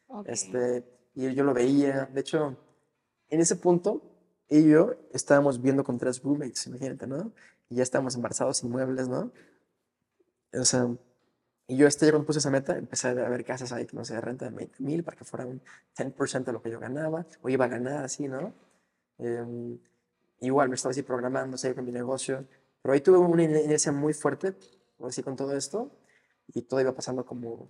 [0.08, 0.28] Ok.
[0.28, 0.84] Este,
[1.14, 2.56] y yo lo veía, de hecho,
[3.28, 4.02] en ese punto,
[4.48, 7.32] y yo estábamos viendo con tres roommates, imagínate, ¿no?
[7.68, 9.30] Y ya estábamos embarazados sin muebles, ¿no?
[10.58, 10.88] O sea,
[11.66, 14.04] y yo este, ya cuando puse esa meta, empecé a ver casas ahí, que no
[14.04, 15.60] sé, de renta de 20 mil para que fuera un
[15.96, 18.54] 10% de lo que yo ganaba, o iba a ganar así, ¿no?
[19.18, 19.78] Em,
[20.40, 22.46] igual me estaba así programando, así con mi negocio,
[22.80, 24.54] pero ahí tuve una ine- inercia muy fuerte,
[25.04, 25.90] así con todo esto,
[26.54, 27.68] y todo iba pasando como,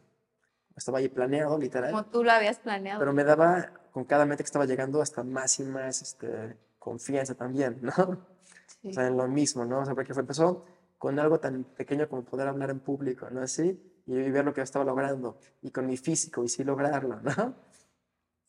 [0.77, 1.91] estaba ahí planeado, literal.
[1.91, 3.01] Como tú lo habías planeado.
[3.01, 7.35] Pero me daba, con cada meta que estaba llegando, hasta más y más este, confianza
[7.35, 7.93] también, ¿no?
[8.83, 8.91] Sí.
[8.91, 9.81] O sea, en lo mismo, ¿no?
[9.81, 10.65] O sea, porque fue- empezó
[10.99, 13.41] con algo tan pequeño como poder hablar en público, ¿no?
[13.43, 17.31] Así, y ver lo que estaba logrando, y con mi físico, y sí lograrlo, ¿no?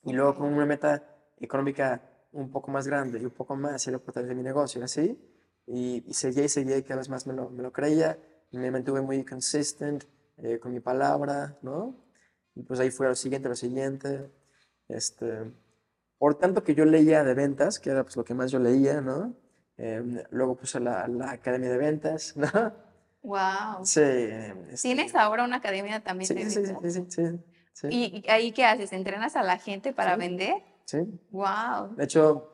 [0.04, 1.04] Y luego con una meta
[1.40, 2.02] económica
[2.32, 5.18] un poco más grande y un poco más, y lo de mi negocio, así,
[5.66, 8.18] y, y seguía y seguía y cada vez más me lo, me lo creía,
[8.52, 10.06] y me mantuve muy consistent
[10.38, 11.96] eh, con mi palabra, ¿no?
[12.56, 14.30] Y pues ahí fue lo siguiente, lo siguiente,
[14.88, 15.52] este,
[16.20, 19.02] por tanto que yo leía de ventas, que era pues lo que más yo leía,
[19.02, 19.36] ¿no?
[19.78, 22.50] Em, luego puse la, la academia de ventas, ¿no?
[23.24, 23.86] Wow.
[23.86, 24.02] Sí.
[24.02, 26.82] este, ¿Tienes ahora una academia también Sí, de sí, sí, ventas?
[26.82, 27.40] sí, sí, sí,
[27.74, 28.94] sí, ¿Y ahí qué haces?
[28.94, 30.64] ¿Entrenas a la gente para vender?
[30.86, 31.00] sí.
[31.32, 31.96] Wow.
[31.96, 32.52] De hecho,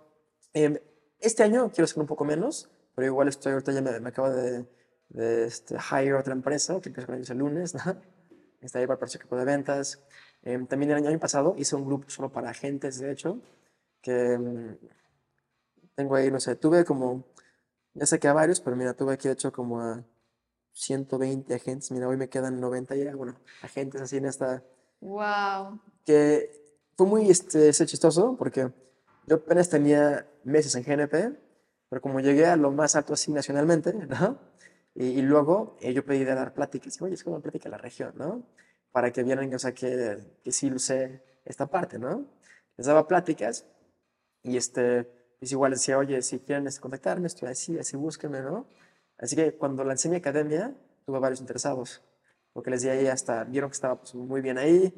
[0.53, 0.77] em,
[1.19, 4.29] este año quiero hacer un poco menos, pero igual estoy, ahorita ya me, me acabo
[4.29, 4.65] de,
[5.09, 8.01] de este, hire otra empresa, que empiezo con ellos el lunes, ¿no?
[8.61, 10.03] Está ahí para el equipo de ventas.
[10.45, 13.41] Em, también el año pasado hice un grupo solo para agentes, de hecho,
[14.01, 14.77] que mm,
[15.95, 17.25] tengo ahí, no sé, tuve como,
[17.95, 20.05] ya sé que a varios, pero mira, tuve aquí de hecho como a
[20.73, 24.63] 120 agentes, mira, hoy me quedan 90 ya, bueno, agentes así en esta...
[25.01, 25.81] ¡Wow!
[26.05, 26.51] Que
[26.95, 28.71] fue muy este, chistoso porque
[29.25, 31.39] yo apenas tenía meses en GNP,
[31.89, 34.37] pero como llegué a lo más alto así nacionalmente, ¿no?
[34.93, 38.13] Y, luego eh, yo pedí de dar pláticas, oye, es como plática en la región,
[38.15, 38.43] ¿no?
[38.95, 42.25] Para que vieran, o sea, que, que sí sé esta parte, ¿no?
[42.77, 43.65] Les daba pláticas
[44.41, 45.03] y este,
[45.37, 48.67] pues igual decía, oye, si quieren este, contactarme, estoy así, así búsquenme, ¿no?
[49.17, 50.73] Así que cuando lancé mi academia,
[51.05, 52.01] tuve varios interesados,
[52.53, 54.93] porque les di ahí hasta, vieron que estaba pues, muy bien ahí.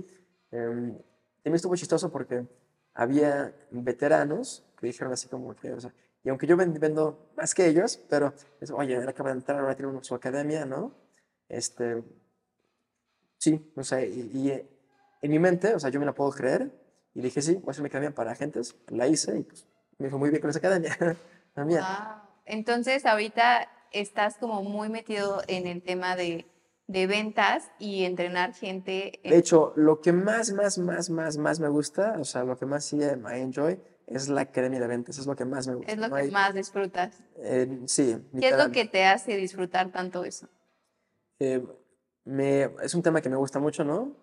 [0.52, 0.94] Eh,
[1.42, 2.46] también estuvo chistoso porque
[2.94, 5.92] había veteranos que dijeron así como que, o sea,
[6.24, 8.32] y aunque yo vendo más que ellos, pero,
[8.62, 10.94] es, oye, acaba de entrar, ahora tiene su academia, ¿no?
[11.50, 12.04] Este,
[13.38, 14.52] sí, o sea, y,
[15.22, 16.72] en mi mente, o sea, yo me la puedo creer,
[17.14, 19.68] y dije, sí, voy a hacer mi academia para agentes, la hice, y pues
[19.98, 20.96] me fue muy bien con esa academia
[21.54, 21.82] también.
[22.46, 26.46] Entonces, ahorita estás como muy metido en el tema de,
[26.88, 29.20] de ventas y entrenar gente.
[29.24, 32.66] De hecho, lo que más, más, más, más, más me gusta, o sea, lo que
[32.66, 35.92] más sí me enjoy, es la academia de ventas, es lo que más me gusta.
[35.92, 37.22] Es lo que más disfrutas.
[37.38, 38.18] Eh, sí.
[38.40, 40.48] ¿Qué es lo que te hace disfrutar tanto eso?
[41.40, 41.62] Eh,
[42.28, 44.14] me, es un tema que me gusta mucho, ¿no?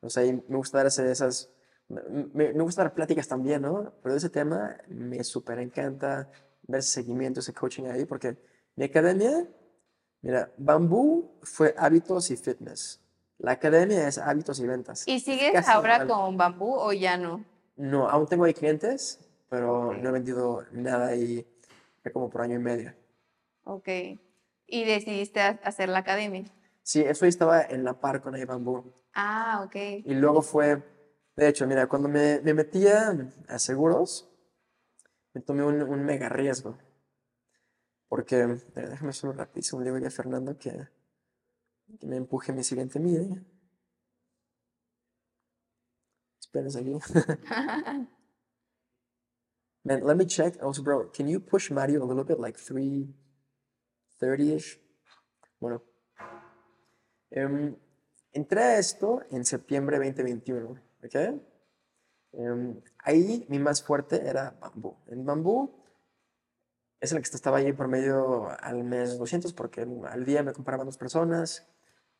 [0.00, 1.50] O sea, me gusta dar esas,
[1.88, 3.92] me, me, gusta dar pláticas también, ¿no?
[4.02, 6.30] Pero ese tema me súper encanta
[6.62, 8.36] ver ese seguimiento, ese coaching ahí, porque
[8.76, 9.46] mi academia,
[10.22, 13.00] mira, Bambú fue hábitos y fitness.
[13.38, 15.06] La academia es hábitos y ventas.
[15.06, 17.44] ¿Y sigues ahora con Bambú o ya no?
[17.76, 21.46] No, aún tengo ahí clientes, pero no he vendido nada ahí
[22.12, 22.94] como por año y medio.
[23.64, 23.88] Ok.
[24.66, 26.44] ¿Y decidiste hacer la academia?
[26.88, 28.94] Sí, eso estaba en la par con Bambú.
[29.12, 29.76] Ah, ok.
[30.06, 30.82] Y luego fue,
[31.36, 33.14] de hecho, mira, cuando me, me metía
[33.46, 34.32] a seguros,
[35.34, 36.78] me tomé un, un mega riesgo.
[38.08, 38.36] Porque,
[38.74, 40.88] déjame solo rapidísimo, le digo a Fernando que,
[42.00, 43.44] que me empuje mi siguiente mide.
[46.40, 46.92] Espérense aquí.
[49.84, 50.56] Man, let me check.
[50.62, 54.78] Also, bro, can you push Mario a little bit, like 3.30ish?
[55.60, 55.82] Bueno.
[57.30, 57.76] Um,
[58.32, 61.40] entré a esto en septiembre 2021, ¿ok?
[62.32, 64.96] Um, ahí mi más fuerte era Bambú.
[65.08, 65.70] En Bambú
[67.00, 70.86] es el que estaba ahí por medio al mes 200 porque al día me compraban
[70.86, 71.66] dos personas,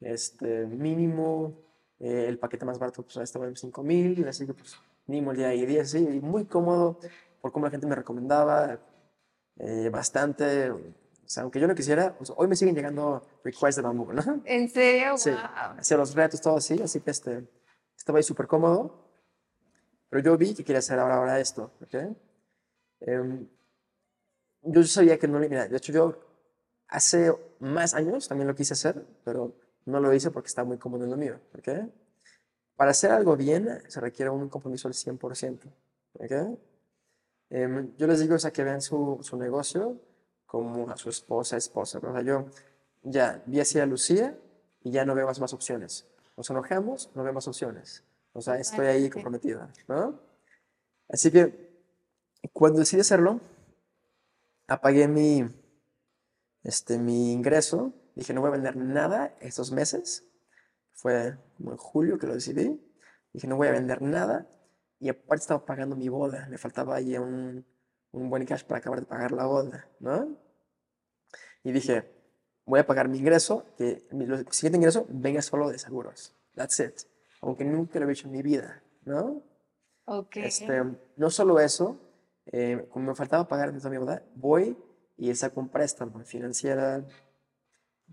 [0.01, 1.59] este, mínimo,
[1.99, 5.55] eh, el paquete más barato pues, estaba en 5000, así que pues mínimo el día
[5.55, 7.01] y 10, sí, y muy cómodo
[7.41, 8.79] por cómo la gente me recomendaba
[9.57, 10.73] eh, bastante.
[11.29, 14.23] O sea, aunque yo no quisiera, pues, hoy me siguen llegando requests de bambú, ¿no?
[14.47, 15.19] ¿En serio?
[15.19, 15.31] Sí,
[15.77, 17.47] hacía los retos, todo así, así que este,
[17.95, 19.13] estaba ahí súper cómodo.
[20.09, 22.17] Pero yo vi que quería hacer ahora, ahora esto, ¿ok?
[23.01, 23.47] Em,
[24.63, 25.51] yo sabía que no le...
[25.51, 26.19] Mira, de hecho yo
[26.89, 29.55] hace más años también lo quise hacer, pero
[29.85, 31.91] no lo hice porque estaba muy cómodo en lo mío, ¿ok?
[32.75, 35.61] Para hacer algo bien se requiere un compromiso al 100%,
[36.15, 36.59] ¿ok?
[37.51, 40.01] Em, yo les digo o sea, que vean su, su, negocio
[40.49, 41.99] como a su esposa, esposa.
[42.03, 42.47] O sea, yo
[43.03, 44.37] ya vi así a Lucía
[44.83, 46.09] y ya no veo más, más opciones.
[46.37, 48.03] Nos enojamos, no vemos opciones.
[48.33, 50.19] O sea, estoy ahí comprometida, ¿no?
[51.11, 51.69] Así que
[52.53, 53.41] cuando decidí hacerlo,
[54.67, 55.45] apagué mi,
[56.63, 57.93] este, mi ingreso.
[58.15, 60.25] Dije, no voy a vender nada estos meses.
[60.95, 62.81] Fue como en julio que lo decidí.
[63.35, 64.49] Dije, no voy a vender nada
[64.99, 67.67] y aparte estaba pagando mi boda, me faltaba ahí un,
[68.13, 70.37] un buen cash para acabar de pagar la boda, ¿no?
[71.63, 72.05] Y dije,
[72.65, 76.35] voy a pagar mi ingreso, que mi siguiente ingreso venga solo de seguros.
[76.55, 76.95] That's it.
[77.41, 79.43] Aunque nunca lo he hecho en mi vida, ¿no?
[80.07, 80.37] Ok.
[80.39, 80.83] Este,
[81.17, 82.01] no solo eso,
[82.47, 84.77] eh, como me faltaba pagar toda mi boda, voy
[85.17, 87.05] y saco un préstamo financiera,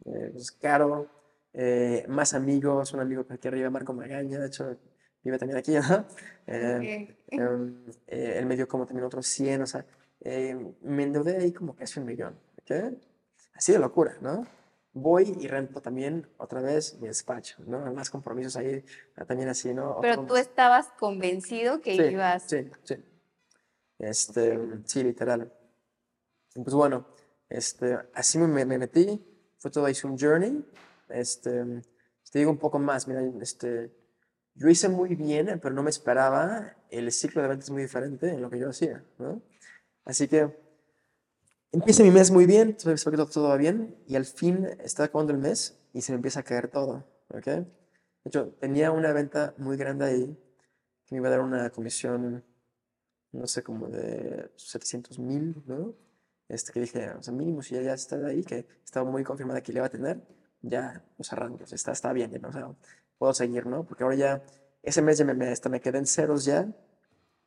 [0.05, 1.09] eh, pues caro,
[1.53, 4.77] eh, más amigos, un amigo que aquí arriba, Marco Magaña, de hecho,
[5.25, 6.05] vive también aquí, ¿no?
[6.47, 9.85] Eh, em, eh, él me dio como también otros 100, o sea,
[10.21, 12.97] eh, me endeudé ahí como casi un millón, ¿ok?
[13.53, 14.45] Así de locura, ¿no?
[14.93, 17.91] Voy y rento también otra vez mi despacho, ¿no?
[17.93, 18.85] Más compromisos ahí,
[19.27, 19.99] también así, ¿no?
[20.01, 22.43] Pero tú estabas convencido que ibas...
[22.47, 23.03] Sí, sí.
[23.99, 25.51] Este, sí, literal.
[26.53, 27.07] Pues bueno,
[27.49, 29.21] este, así me, me metí,
[29.57, 30.65] fue todo ahí un journey.
[31.09, 31.63] Este,
[32.31, 33.91] te digo un poco más, mira, este,
[34.55, 36.75] yo hice muy bien, pero no me esperaba.
[36.89, 39.41] El ciclo de ventas muy diferente en lo que yo hacía, ¿no?
[40.05, 40.55] Así que
[41.71, 45.39] empieza mi mes muy bien, todo, todo, va bien, y al fin está acabando el
[45.39, 47.45] mes y se me empieza a caer todo, ¿ok?
[47.45, 47.65] De
[48.25, 50.39] hecho, tenía una venta muy grande ahí
[51.05, 52.43] que me iba a dar una comisión,
[53.31, 55.95] no sé, como de 700 mil, ¿no?
[56.47, 59.73] Este, que dije, o sea, mínimo si ya está ahí, que estaba muy confirmada que
[59.73, 60.21] le iba a tener,
[60.61, 62.49] ya los arrancos, está, está bien, ¿no?
[62.49, 62.75] O sea,
[63.17, 63.83] puedo seguir, ¿no?
[63.85, 64.43] Porque ahora ya,
[64.83, 66.67] ese mes ya me, me, me quedé en ceros ya,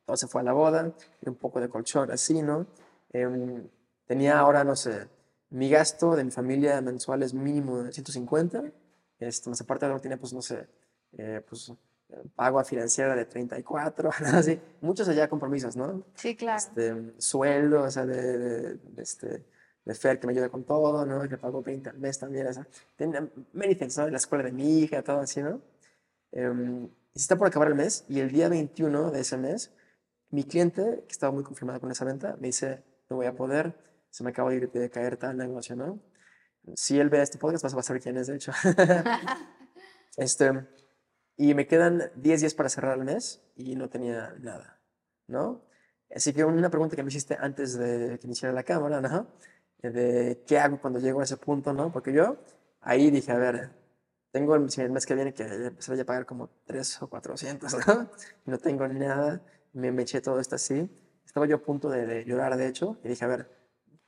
[0.05, 2.67] todo se fue a la boda, y un poco de colchón así, ¿no?
[3.13, 3.63] Eh,
[4.05, 5.07] tenía ahora, no sé,
[5.49, 8.63] mi gasto de mi familia mensual es mínimo de 150,
[9.19, 10.67] este, más aparte ahora tiene, pues, no sé,
[11.17, 11.71] eh, pues,
[12.35, 16.03] pago a financiera de 34, así, muchos allá compromisos, ¿no?
[16.15, 16.57] Sí, claro.
[16.57, 19.45] Este, sueldo, o sea, de, de, de este,
[19.89, 21.27] de Fer que me ayuda con todo, ¿no?
[21.27, 24.07] Que pago 20 al mes también, o sea, tenía many things, ¿no?
[24.07, 25.61] La escuela de mi hija, todo así, ¿no?
[26.31, 29.73] Um, y está por acabar el mes y el día 21 de ese mes,
[30.29, 33.73] mi cliente, que estaba muy confirmado con esa venta, me dice, no voy a poder,
[34.11, 35.99] se me acaba de, de caer tal negocio, ¿no?
[36.75, 38.51] Si él ve este podcast, vas a saber quién es, de hecho.
[40.17, 40.67] este,
[41.35, 44.79] y me quedan 10 días para cerrar el mes y no tenía nada,
[45.25, 45.63] ¿no?
[46.15, 49.27] Así que una pregunta que me hiciste antes de que iniciara la cámara, ¿no?
[49.81, 51.91] De qué hago cuando llego a ese punto, ¿no?
[51.91, 52.37] Porque yo
[52.81, 53.71] ahí dije, a ver,
[54.31, 58.09] tengo el, mes que viene que empezar a pagar como 3 o 400, ¿no?
[58.45, 59.41] No tengo nada,
[59.73, 60.89] me, me eché todo esto así.
[61.25, 63.49] Estaba yo a punto de, llorar, de hecho, y dije, a ver,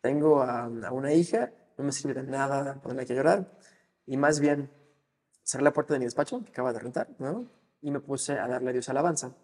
[0.02, 3.52] tengo a, una hija, no me sirve de nada ponerme que llorar,
[4.06, 4.72] y más bien
[5.44, 7.46] cerré la puerta de mi despacho, que acaba de rentar, ¿no?
[7.82, 9.36] Y me puse a darle a Dios alabanza.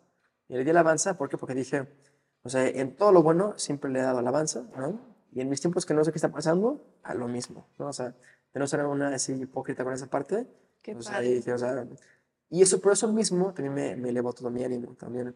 [0.48, 1.38] Y le di alabanza, ¿por qué?
[1.38, 1.88] Porque dije,
[2.44, 5.07] o sea, en todo lo bueno siempre le he dado alabanza, ¿no?
[5.32, 7.88] Y en mis tiempos que no sé qué está pasando, a lo mismo, ¿no?
[7.88, 8.16] O sea,
[8.54, 10.48] de no ser una así hipócrita con esa parte,
[10.82, 11.86] Qué pues ahí o sea,
[12.50, 15.36] y eso por eso mismo también me, me elevó todo mi ánimo también.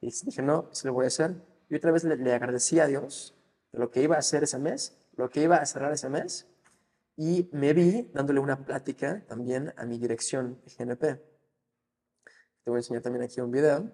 [0.00, 1.34] Y dije, no, eso lo voy a hacer.
[1.68, 3.34] Y otra vez le, le agradecí a Dios
[3.72, 6.46] de lo que iba a hacer ese mes, lo que iba a cerrar ese mes,
[7.16, 11.00] y me vi dándole una plática también a mi dirección de GNP.
[12.64, 13.90] Te voy a enseñar también aquí un video,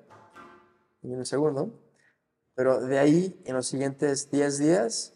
[1.03, 1.81] en un segundo.
[2.55, 5.14] Pero de ahí, en los siguientes 10 días,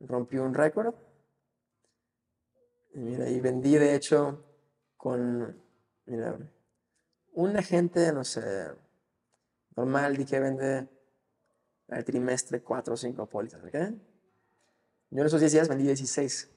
[0.00, 0.94] rompí un récord.
[2.94, 4.44] Y mira, y vendí, de hecho,
[4.96, 5.62] con,
[6.06, 6.36] mira,
[7.34, 8.42] un agente, no sé,
[9.76, 10.88] normal, di que vende
[11.88, 13.74] al trimestre 4 o 5 pólizas, ¿ok?
[15.10, 16.50] Yo en esos 10 días vendí 16.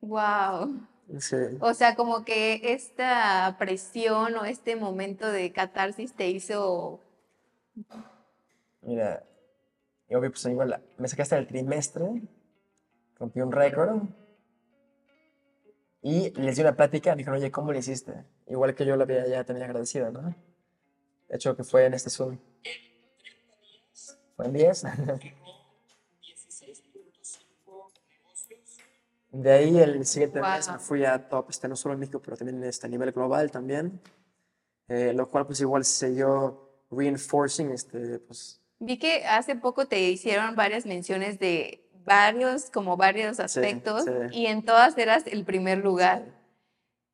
[0.00, 0.86] Wow.
[1.18, 1.36] Sí.
[1.60, 7.00] O sea, como que esta presión o este momento de catarsis te hizo.
[8.82, 9.24] Mira,
[10.08, 12.22] y obvio, pues igual me saqué hasta el trimestre,
[13.18, 14.02] rompí un récord
[16.02, 17.10] y les di una plática.
[17.12, 18.24] Me dijeron, oye, ¿cómo lo hiciste?
[18.46, 20.34] Igual que yo lo había ya tenía agradecido, ¿no?
[21.28, 22.38] De hecho, que fue en este Zoom.
[24.36, 24.84] Fue en 10.
[29.32, 30.48] De ahí el siguiente Wow.
[30.50, 33.12] mes me fui a top, este, no solo en México, pero también este, a nivel
[33.12, 34.00] global también.
[34.88, 40.54] Eh, lo cual pues igual siguió reinforcing este, pues, Vi que hace poco te hicieron
[40.54, 44.10] varias menciones de varios, como varios aspectos, sí.
[44.32, 46.24] y en todas eras el primer lugar.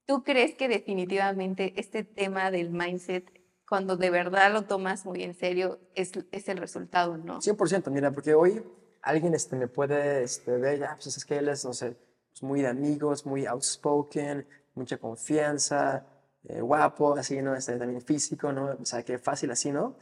[0.06, 3.24] ¿Tú crees que definitivamente este tema del mindset,
[3.68, 7.40] cuando de verdad lo tomas muy en serio, es, es el resultado, no?
[7.40, 8.62] 100%, mira, porque hoy
[9.00, 11.96] alguien este, me puede este, ver, ya, pues es que él es, no sé,
[12.30, 16.06] pues, muy de amigos, muy outspoken, mucha confianza,
[16.44, 17.54] eh, guapo, así, ¿no?
[17.54, 18.76] Este, también físico, ¿no?
[18.80, 19.96] O sea, que fácil así, ¿no?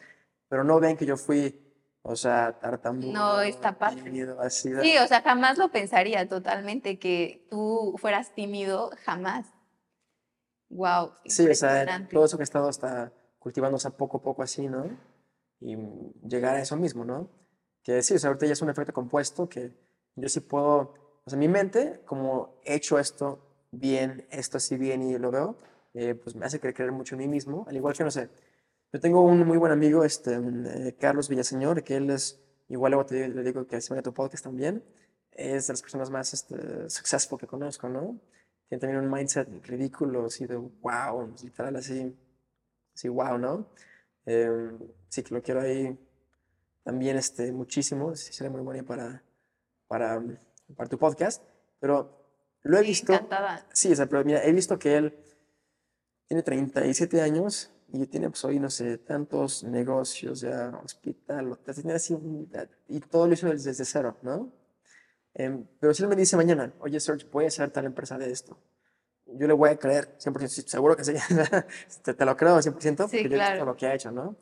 [0.49, 1.70] Pero no ven que yo fui,
[2.03, 3.13] o sea, tartamudo.
[3.13, 4.03] No, está padre.
[4.03, 4.71] tímido, así.
[4.83, 9.47] Sí, o sea, jamás lo pensaría totalmente que tú fueras tímido, jamás.
[10.71, 14.69] Wow, Sí, o sea, todo eso que he estado hasta cultivándose poco a poco así,
[14.69, 14.85] ¿no?
[15.61, 15.77] Y
[16.29, 17.29] llegar a eso mismo, ¿no?
[17.83, 19.73] Que sí, o sea, ahorita ya es un efecto compuesto que
[20.15, 20.95] yo sí puedo,
[21.25, 25.57] o sea, mi mente, como he hecho esto bien, esto así bien y lo veo,
[25.95, 28.31] eh, pues me hace cre- creer mucho en mí mismo, al igual que, no sé,
[28.93, 33.07] yo tengo un muy buen amigo, este, eh, Carlos Villaseñor, que él es, igual luego
[33.07, 34.84] te le digo que se vaya a tu podcast también,
[35.30, 38.20] es de las personas más este, successful que conozco, ¿no?
[38.68, 42.16] Tiene también un mindset ridículo, así de wow, literal, así,
[42.95, 43.68] así wow, ¿no?
[44.26, 44.70] Eh,
[45.09, 45.97] sí que lo quiero ahí
[46.82, 49.22] también este, muchísimo, sí, sería muy bueno para,
[49.86, 50.20] para,
[50.76, 51.45] para tu podcast,
[51.78, 52.26] pero
[52.62, 53.66] lo he visto, encantada.
[53.72, 55.18] sí, o sea, pero mira, he visto que él
[56.26, 62.16] tiene 37 años y tiene pues hoy, no sé, tantos negocios, ya hospital, tiene así,
[62.88, 64.53] y todo lo hizo desde, cero, ¿no?
[65.34, 68.30] Em, pero si él me dice mañana, oye, Serge, voy a hacer tal empresa de
[68.30, 68.59] esto,
[69.26, 71.14] yo le voy a creer 100%, sí, seguro que sí,
[72.05, 73.64] te, te lo creo 100% porque Sí, yo he visto claro.
[73.64, 74.36] lo que ha hecho, ¿no?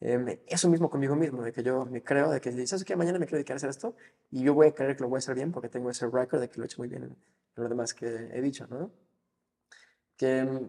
[0.00, 2.96] em, eso mismo conmigo mismo, de que yo me creo, de que ¿sabes qué?
[2.96, 3.94] Mañana me quiero dedicar a hacer esto
[4.30, 6.40] y yo voy a creer que lo voy a hacer bien porque tengo ese record
[6.40, 7.16] de que lo he hecho muy bien en,
[7.54, 8.90] lo demás que he dicho, ¿no?
[10.16, 10.68] Que em,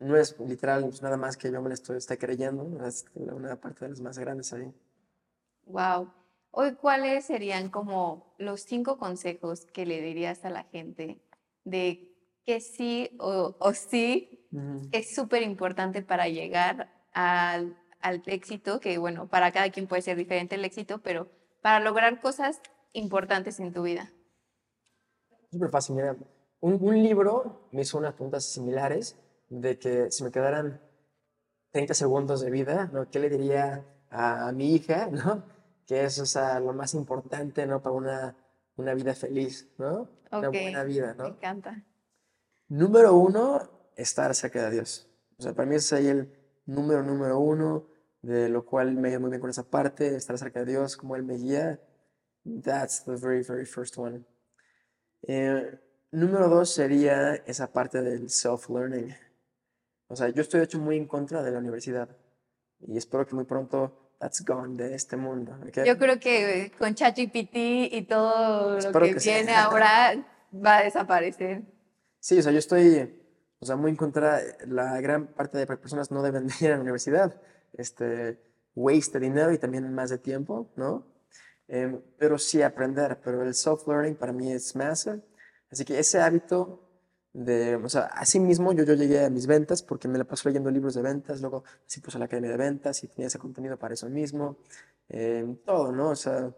[0.00, 3.60] no es literal pues, nada más que yo me lo estoy, estoy creyendo, es una
[3.60, 4.72] parte de las más grandes ahí.
[5.66, 6.12] Wow.
[6.52, 11.22] Hoy, ¿cuáles serían como los cinco consejos que le dirías a la gente
[11.64, 12.10] de
[12.44, 14.48] que sí o, sí
[14.90, 20.16] es súper importante para llegar al, al, éxito, que bueno, para cada quien puede ser
[20.16, 21.28] diferente el éxito, pero
[21.62, 22.60] para lograr cosas
[22.92, 24.10] importantes en tu vida?
[25.52, 26.16] Súper fácil, mira.
[26.60, 29.16] Un, un, libro me hizo unas preguntas similares
[29.50, 30.80] de que si me quedaran
[31.72, 33.10] 30 segundos de vida, ¿no?
[33.10, 35.60] ¿qué le diría a, a mi hija, ¿no?
[35.90, 37.82] que es o sea, lo más importante, ¿no?
[37.82, 38.36] Para una,
[38.76, 40.08] una vida feliz, ¿no?
[40.30, 41.24] Una buena vida, ¿no?
[41.24, 41.84] Me encanta.
[42.68, 45.10] Número uno, estar cerca de Dios.
[45.36, 46.32] O sea, para mí es ahí el
[46.64, 47.88] número número uno,
[48.22, 51.16] de lo cual me ayuda muy bien con esa parte, estar cerca de Dios, como
[51.16, 51.80] Él me guía.
[52.62, 54.24] That's the very, very first one.
[55.22, 55.76] Eh,
[56.12, 59.12] número dos sería esa parte del self-learning.
[60.10, 62.08] O sea, yo estoy hecho muy en contra de la universidad
[62.80, 65.56] y espero que muy pronto that's gone de este mundo.
[65.86, 70.14] Yo creo que con ChatGPT y todo lo que, viene ahora
[70.52, 71.62] va a desaparecer.
[72.18, 73.22] Sí, o sea, yo estoy,
[73.60, 76.82] o sea, muy en contra, la gran parte de personas no deben ir a la
[76.82, 77.40] universidad,
[77.74, 78.42] este,
[78.74, 81.06] waste de dinero y también más de tiempo, ¿no?
[81.68, 85.22] Em, pero sí aprender, pero el self-learning para mí es massive,
[85.70, 86.89] así que ese hábito
[87.32, 90.48] de, o sea, así mismo yo, yo llegué a mis ventas porque me la paso
[90.48, 93.78] leyendo libros de ventas, luego sí puse la academia de ventas y tenía ese contenido
[93.78, 94.58] para eso mismo,
[95.08, 96.10] eh, todo, ¿no?
[96.10, 96.52] O sea,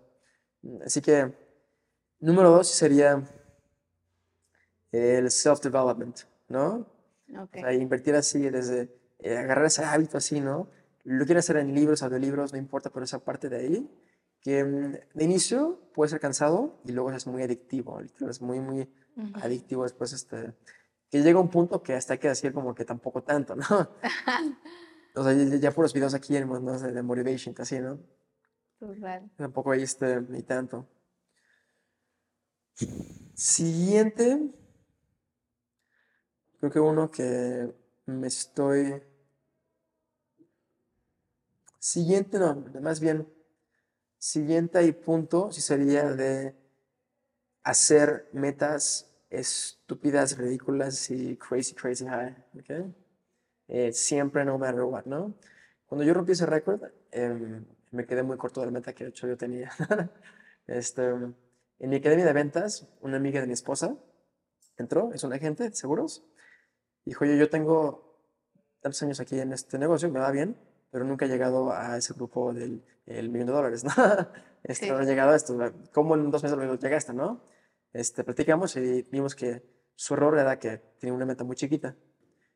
[0.84, 1.32] así que
[2.20, 3.22] número dos sería
[4.92, 6.86] el self-development, ¿no?
[7.28, 7.62] Okay.
[7.62, 10.68] O sea, invertir así desde, eh, agarrar ese hábito así, ¿no?
[11.04, 13.90] Lo quiero hacer en libros, audiolibros, no importa, pero esa parte de ahí,
[14.40, 18.88] que mm, de inicio puede ser cansado y luego es muy adictivo, es muy, muy
[19.34, 20.54] adictivo después, este,
[21.10, 23.64] que llega un punto que hasta hay que decir como que tampoco tanto, ¿no?
[25.14, 26.78] o sea, ya, por los videos aquí en ¿no?
[26.78, 28.00] de, motivation, así, ¿no?
[28.78, 29.30] Total.
[29.36, 30.88] Tampoco hay este, ni tanto.
[33.34, 34.50] Siguiente,
[36.58, 37.74] creo que uno que
[38.06, 39.02] me estoy...
[41.78, 43.28] Siguiente, no, más bien,
[44.16, 46.61] siguiente y punto, si sería de
[47.64, 52.36] hacer metas estúpidas, ridículas y crazy, crazy high.
[52.58, 52.94] ¿okay?
[53.68, 55.34] Eh, siempre, no matter what, ¿no?
[55.86, 59.10] Cuando yo rompí ese récord, em, me quedé muy corto de la meta que de
[59.10, 59.70] hecho yo tenía.
[60.66, 63.96] este, en mi academia de ventas, una amiga de mi esposa
[64.76, 66.24] entró, es un agente de seguros,
[67.04, 68.18] dijo, yo, yo tengo
[68.80, 70.56] tantos años aquí en este negocio, me va bien,
[70.92, 73.92] pero nunca he llegado a ese grupo del millón de dólares, ¿no?
[74.64, 75.58] Este, No he llegado a esto,
[75.92, 77.42] ¿cómo en dos meses llegaste, no?
[77.92, 79.62] este, platicamos y vimos que
[79.94, 81.94] su error era que tenía una meta muy chiquita.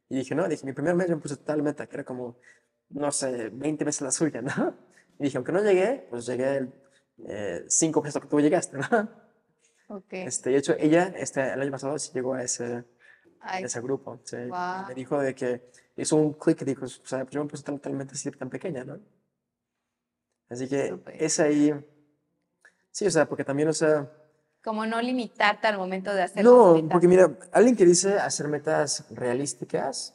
[0.09, 2.39] Y dije, no, dije, mi primer mes me puse tal meta, que era como,
[2.91, 4.77] no sé, 20 veces la suya, ¿no?
[5.19, 6.69] Y dije, aunque no llegué, pues llegué
[7.27, 9.27] eh, cinco veces lo que tú llegaste, ¿no?
[9.89, 10.27] Okay.
[10.27, 12.85] Este, de hecho, ella este, el año pasado sí llegó a ese,
[13.41, 14.21] a ese grupo.
[14.25, 14.37] Sí.
[14.37, 18.15] Me dijo de que hizo un clic y dijo, o sea, yo me puse totalmente
[18.15, 18.99] así tan pequeña, ¿no?
[20.49, 21.75] Así que es ahí,
[22.91, 24.11] sí, o sea, porque también, o sea,
[24.63, 29.07] como no limitarte al momento de hacer No, porque mira, alguien que dice hacer metas
[29.11, 30.13] realísticas,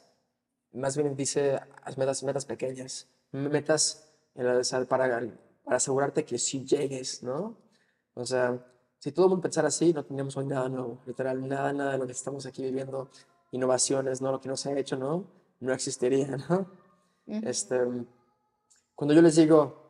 [0.72, 1.58] más bien dice
[1.96, 4.12] metas, metas pequeñas, metas
[4.88, 5.22] para,
[5.64, 7.56] para asegurarte que sí llegues, ¿no?
[8.12, 8.62] O sea,
[8.98, 11.98] si todo el mundo pensara así, no tendríamos hoy nada nuevo, literal, nada, nada de
[11.98, 13.10] lo que estamos aquí viviendo,
[13.52, 14.32] innovaciones, ¿no?
[14.32, 15.41] Lo que no se ha hecho, ¿no?
[15.62, 16.66] No existiría, ¿no?
[17.26, 17.78] este,
[18.96, 19.80] cuando yo les digo,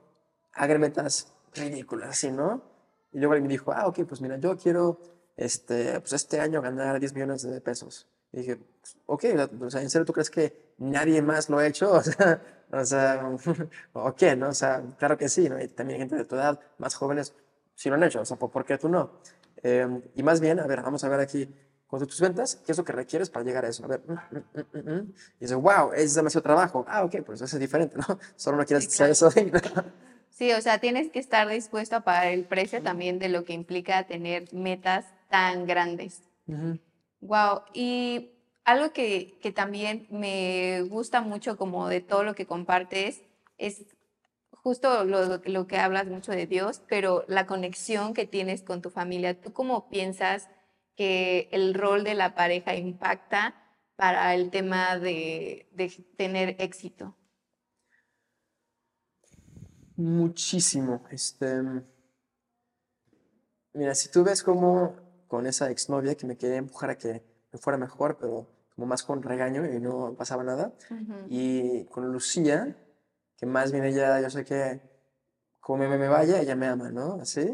[0.52, 2.62] hagan metas ridículas, así, ¿no?
[3.12, 5.00] Y luego me dijo, ah, ok, pues mira, yo quiero
[5.36, 8.06] este, pues este año ganar 10 millones de pesos.
[8.32, 8.58] Y dije,
[9.06, 9.24] ok,
[9.60, 11.92] o sea, ¿en serio tú crees que nadie más lo ha hecho?
[12.02, 13.36] O sea, o sea,
[13.94, 14.48] ¿o qué, no?
[14.50, 15.58] O sea, claro que sí, ¿no?
[15.60, 17.34] Y también gente de tu edad, más jóvenes,
[17.74, 19.10] sí lo han hecho, o sea, ¿por qué tú no?
[19.62, 21.48] Em, y más bien, a ver, vamos a ver aquí,
[21.98, 23.84] con tus ventas, ¿qué es lo que requieres para llegar a eso?
[23.84, 26.86] A ver, mm, mm, mm, y dice, wow, es demasiado trabajo.
[26.88, 28.18] Ah, ok, pues eso es diferente, ¿no?
[28.36, 29.30] Solo no quieres sí, eso.
[30.30, 33.52] Sí, o sea, tienes que estar dispuesto a pagar el precio también de lo que
[33.52, 36.22] implica tener metas tan grandes.
[37.20, 38.30] Wow, y
[38.64, 43.20] algo que, que, también me gusta mucho como de todo lo que compartes
[43.58, 43.84] es
[44.50, 48.88] justo lo, lo, que hablas mucho de Dios, pero la conexión que tienes con tu
[48.88, 49.38] familia.
[49.38, 50.48] ¿Tú cómo piensas
[50.96, 53.54] que el rol de la pareja impacta
[53.96, 57.16] para el tema de, de tener éxito?
[59.96, 61.04] Muchísimo.
[61.10, 61.62] Este,
[63.74, 64.96] mira, si tú ves como
[65.28, 67.22] con esa exnovia que me quería empujar a que
[67.52, 70.74] me fuera mejor, pero como más con regaño y no pasaba nada.
[71.28, 72.76] Y con Lucía,
[73.36, 74.80] que más bien ella, yo sé que
[75.60, 77.14] como me, me vaya, ella me ama, ¿no?
[77.20, 77.44] Así.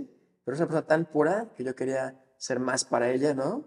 [0.45, 3.64] Pero es una persona tan pura que yo quería ser más para ella, ¿no?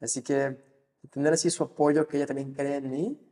[0.00, 0.58] Así que
[1.10, 3.26] tener así su apoyo, que ella también cree en mí,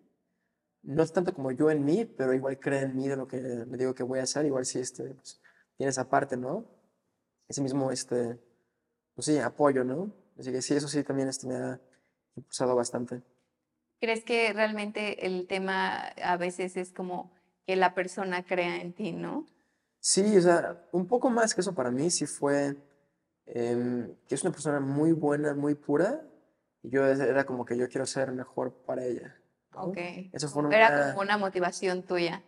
[0.82, 3.38] no es tanto como yo en mí, pero igual cree en mí de lo que
[3.38, 5.40] le digo que voy a hacer, igual sí este, pues,
[5.76, 6.66] tiene esa parte, ¿no?
[7.48, 8.38] Ese mismo, este,
[9.14, 10.14] pues sí, apoyo, ¿no?
[10.38, 11.80] Así que sí, eso sí también este, me ha
[12.36, 13.22] impulsado bastante.
[14.00, 17.32] ¿Crees que realmente el tema a veces es como
[17.66, 19.46] que la persona crea en ti, no?
[20.00, 22.76] Sí, o sea, un poco más que eso para mí sí fue
[23.47, 26.22] em, que es una persona muy buena, muy pura,
[26.82, 29.36] y yo era como que yo quiero ser mejor para ella.
[29.74, 29.99] Ok.
[30.32, 30.76] Eso fue una...
[30.76, 32.42] Era como una motivación tuya.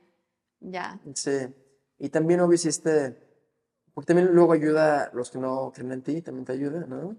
[0.61, 1.01] Ya.
[1.14, 1.49] Sí.
[1.99, 3.16] Y también, obvio, si este.
[3.94, 7.16] Porque también luego ayuda a los que no creen en ti, también te ayuda, ¿no?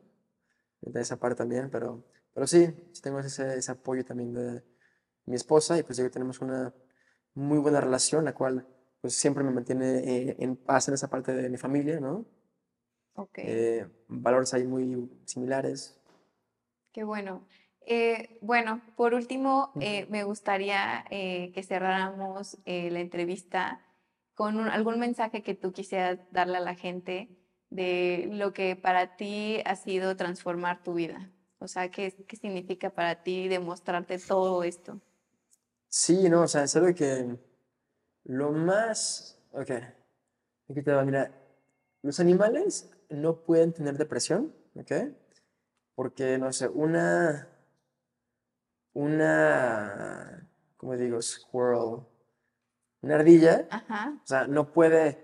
[0.81, 2.03] De esa parte también, pero,
[2.33, 4.63] pero sí, sí tengo ese, ese apoyo también de
[5.25, 6.71] mi esposa y pues ya tenemos una
[7.33, 8.67] muy buena relación, la cual
[9.01, 12.25] pues siempre me mantiene eh, en paz en esa parte de mi familia, ¿no?
[13.17, 13.39] Ok.
[13.39, 15.99] Eh, valores ahí muy similares.
[16.93, 17.47] Qué bueno.
[17.89, 23.81] Eh, bueno, por último, eh, me gustaría eh, que cerráramos la entrevista
[24.35, 27.29] con algún mensaje que tú quisieras darle a la gente
[27.69, 31.31] de lo que para ti ha sido transformar tu vida.
[31.59, 35.01] O sea, ¿qué, qué significa para ti demostrarte todo esto?
[35.87, 37.35] Sí, no, o sea, es algo que
[38.25, 39.39] lo más...
[39.53, 39.71] Ok,
[40.69, 41.31] aquí te va, mira,
[42.03, 44.91] los animales no pueden tener depresión, ¿ok?
[45.95, 47.47] Porque, no sé, una
[48.97, 51.21] una, ¿cómo digo?
[51.21, 51.99] Squirrel.
[53.01, 53.67] Una ardilla.
[54.23, 55.23] O sea, no puede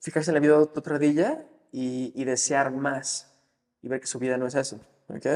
[0.00, 3.32] fijarse en la vida de otra ardilla y, desear más
[3.82, 4.80] y ver que su vida no es eso.
[5.08, 5.26] ¿Ok?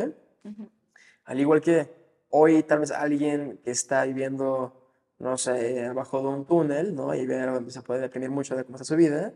[1.24, 1.88] Al igual que
[2.30, 7.14] hoy tal vez alguien que está viviendo, no sé, abajo de un túnel, ¿no?
[7.14, 7.28] Y
[7.70, 9.32] se puede deprimir mucho de cómo está su vida,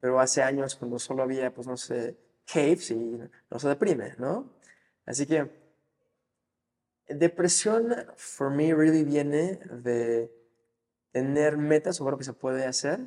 [0.00, 3.18] pero hace años cuando solo había, pues no sé, caves y
[3.50, 4.56] no se deprime, ¿no?
[5.04, 5.66] Así que
[7.08, 10.32] Depresión, for me, really viene de
[11.12, 13.00] tener metas sobre lo que se puede hacer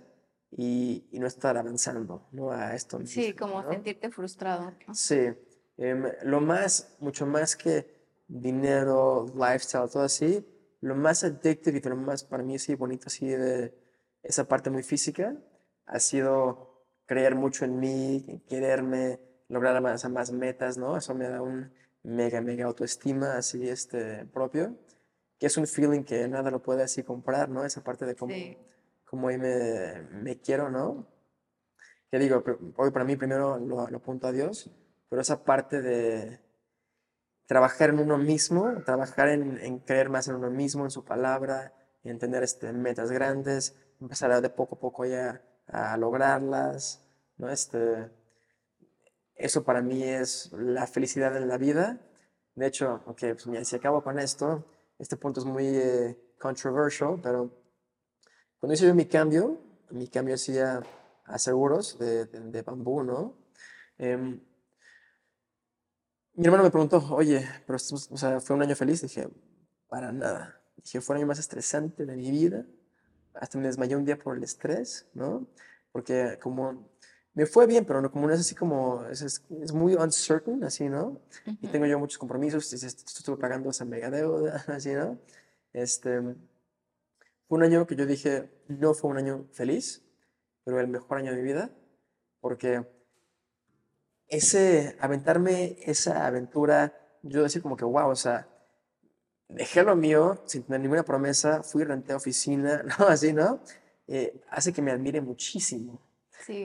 [0.52, 2.52] y, no estar avanzando ¿no?
[2.52, 3.00] a esto.
[3.06, 4.74] Sí, como sentirte frustrado.
[4.94, 5.34] Sí,
[5.78, 10.46] em, lo más, mucho más que dinero, lifestyle, todo así,
[10.80, 13.76] lo más addictive y lo más para mí sí bonito así de
[14.24, 15.36] esa parte muy física
[15.86, 16.69] ha sido
[17.10, 20.96] creer mucho en mí, quererme, lograr más, más metas, ¿no?
[20.96, 24.78] Eso me da un mega, mega autoestima así este, propio,
[25.40, 27.66] que es un feeling que nada lo puede así comprar, ¿no?
[27.66, 28.36] Esa parte de cómo,
[29.06, 31.08] cómo me, me, quiero, ¿no?
[32.12, 32.44] Que digo,
[32.78, 34.70] hoy para mí primero lo, lo apunto a Dios,
[35.10, 36.40] pero esa parte de
[37.48, 41.74] trabajar en uno mismo, trabajar en, en creer más en uno mismo, en su palabra,
[42.04, 45.42] en tener este, metas grandes, empezar de poco a poco ya
[45.72, 47.06] a lograrlas,
[47.38, 47.50] ¿no?
[47.50, 48.10] Este,
[49.36, 52.00] eso para mí es la felicidad en la vida.
[52.56, 54.66] De hecho, ok, pues mira, si acabo con esto,
[54.98, 57.52] este punto es muy eh, controversial, pero
[58.60, 59.58] cuando hice yo mi cambio,
[59.92, 60.82] mi cambio hacía
[61.26, 63.38] a, seguros de, de, bambú, ¿no?
[63.98, 64.42] Em,
[66.34, 67.80] mi hermano me preguntó, oye, pero
[68.40, 69.02] fue un año feliz.
[69.02, 69.30] Dije,
[69.88, 70.62] para nada.
[70.78, 72.66] Dije, fue el año más estresante de mi vida.
[73.40, 75.48] Hasta me desmayé un día por el estrés, ¿no?
[75.92, 76.90] Porque como
[77.34, 80.90] me fue bien, pero no, como no es así como, es, es, muy uncertain, así,
[80.90, 81.22] ¿no?
[81.62, 85.18] Y tengo yo muchos compromisos, y estuve pagando esa mega deuda, así, ¿no?
[85.72, 86.20] Este,
[87.48, 90.04] fue un año que yo dije, no fue un año feliz,
[90.66, 91.72] pero el mejor año de mi vida,
[92.42, 92.86] porque
[94.28, 98.49] ese, aventarme esa aventura, yo decir como que, wow, o sea,
[99.50, 103.08] dejé lo mío sin tener ninguna promesa, fui, renté oficina, ¿no?
[103.08, 103.60] Así, ¿no?
[104.08, 106.02] Eh, hace que me admire muchísimo.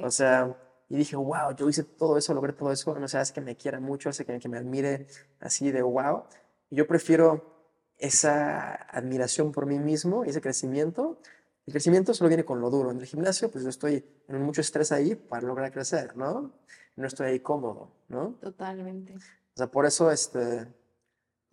[0.02, 0.56] O sea,
[0.88, 3.56] y dije, wow, yo hice todo eso, logré todo eso, no sé, hace que me
[3.56, 5.08] quiera mucho, hace que, que me admire
[5.40, 6.24] así de wow.
[6.70, 7.54] Y yo prefiero
[7.98, 11.20] esa admiración por mí mismo, ese crecimiento.
[11.66, 12.90] El crecimiento solo viene con lo duro.
[12.90, 16.52] En el gimnasio, pues yo estoy en mucho estrés ahí para lograr crecer, ¿no?
[16.96, 18.38] No estoy ahí cómodo, ¿no?
[18.40, 19.14] Totalmente.
[19.14, 20.66] O sea, por eso, este,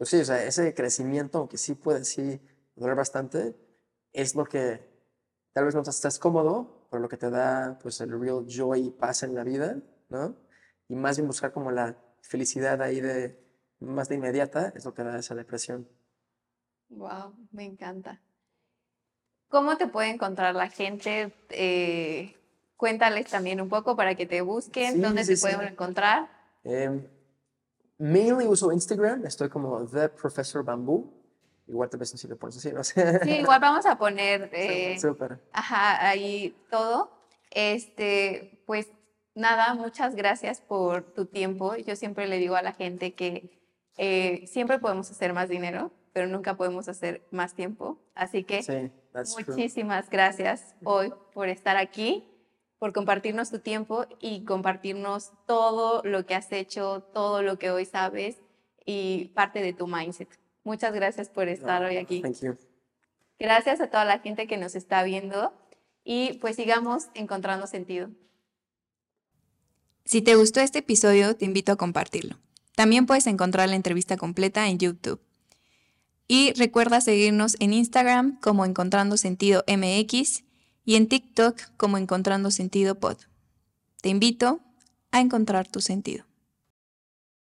[0.02, 2.42] pues sí, o sea, ese crecimiento, aunque sí puede, sí,
[2.76, 3.56] doler bastante,
[4.12, 4.82] es lo que
[5.54, 8.90] tal vez no estás cómodo, por lo que te da pues el real joy y
[8.90, 9.78] paz en la vida,
[10.10, 10.36] ¿no?
[10.88, 13.40] Y más bien buscar como la felicidad ahí de
[13.80, 15.88] más de inmediata es lo que da esa depresión.
[16.90, 18.20] Wow, me encanta.
[19.50, 21.32] ¿Cómo te puede encontrar la gente?
[21.52, 22.36] Eh,
[22.76, 26.28] cuéntales también un poco para que te busquen, Sí, dónde sí, te pueden encontrar.
[26.64, 27.06] Em,
[28.02, 31.14] mainly uso Instagram, estoy como The Professor Bamboo.
[31.68, 33.20] Igual tal vez si lo pones así, no sé.
[33.24, 35.40] Sí, igual vamos a poner eh, Súper.
[35.54, 37.12] Ajá, ahí todo.
[37.52, 38.88] Este, pues
[39.36, 41.76] nada, muchas gracias por tu tiempo.
[41.76, 43.62] Yo siempre le digo a la gente que
[43.98, 48.00] eh, siempre podemos hacer más dinero, pero nunca podemos hacer más tiempo.
[48.16, 49.46] Así que Sí, true.
[49.48, 52.28] muchísimas gracias hoy por estar aquí,
[52.82, 57.86] por compartirnos tu tiempo y compartirnos todo lo que has hecho, todo lo que hoy
[57.86, 58.38] sabes
[58.88, 60.28] y parte de tu mindset.
[60.64, 62.24] Muchas gracias por estar hoy aquí.
[62.24, 62.58] Thank you.
[63.38, 65.54] Gracias a toda la gente que nos está viendo
[66.04, 68.10] y pues sigamos encontrando sentido.
[70.04, 72.40] Si te gustó este episodio, te invito a compartirlo.
[72.76, 75.22] También puedes encontrar la entrevista completa en YouTube.
[76.28, 80.46] Y recuerda seguirnos en Instagram como Encontrando Sentido MX
[80.84, 83.18] y en TikTok como Encontrando Sentido Pod.
[84.02, 84.60] Te invito
[85.12, 86.26] a encontrar tu sentido.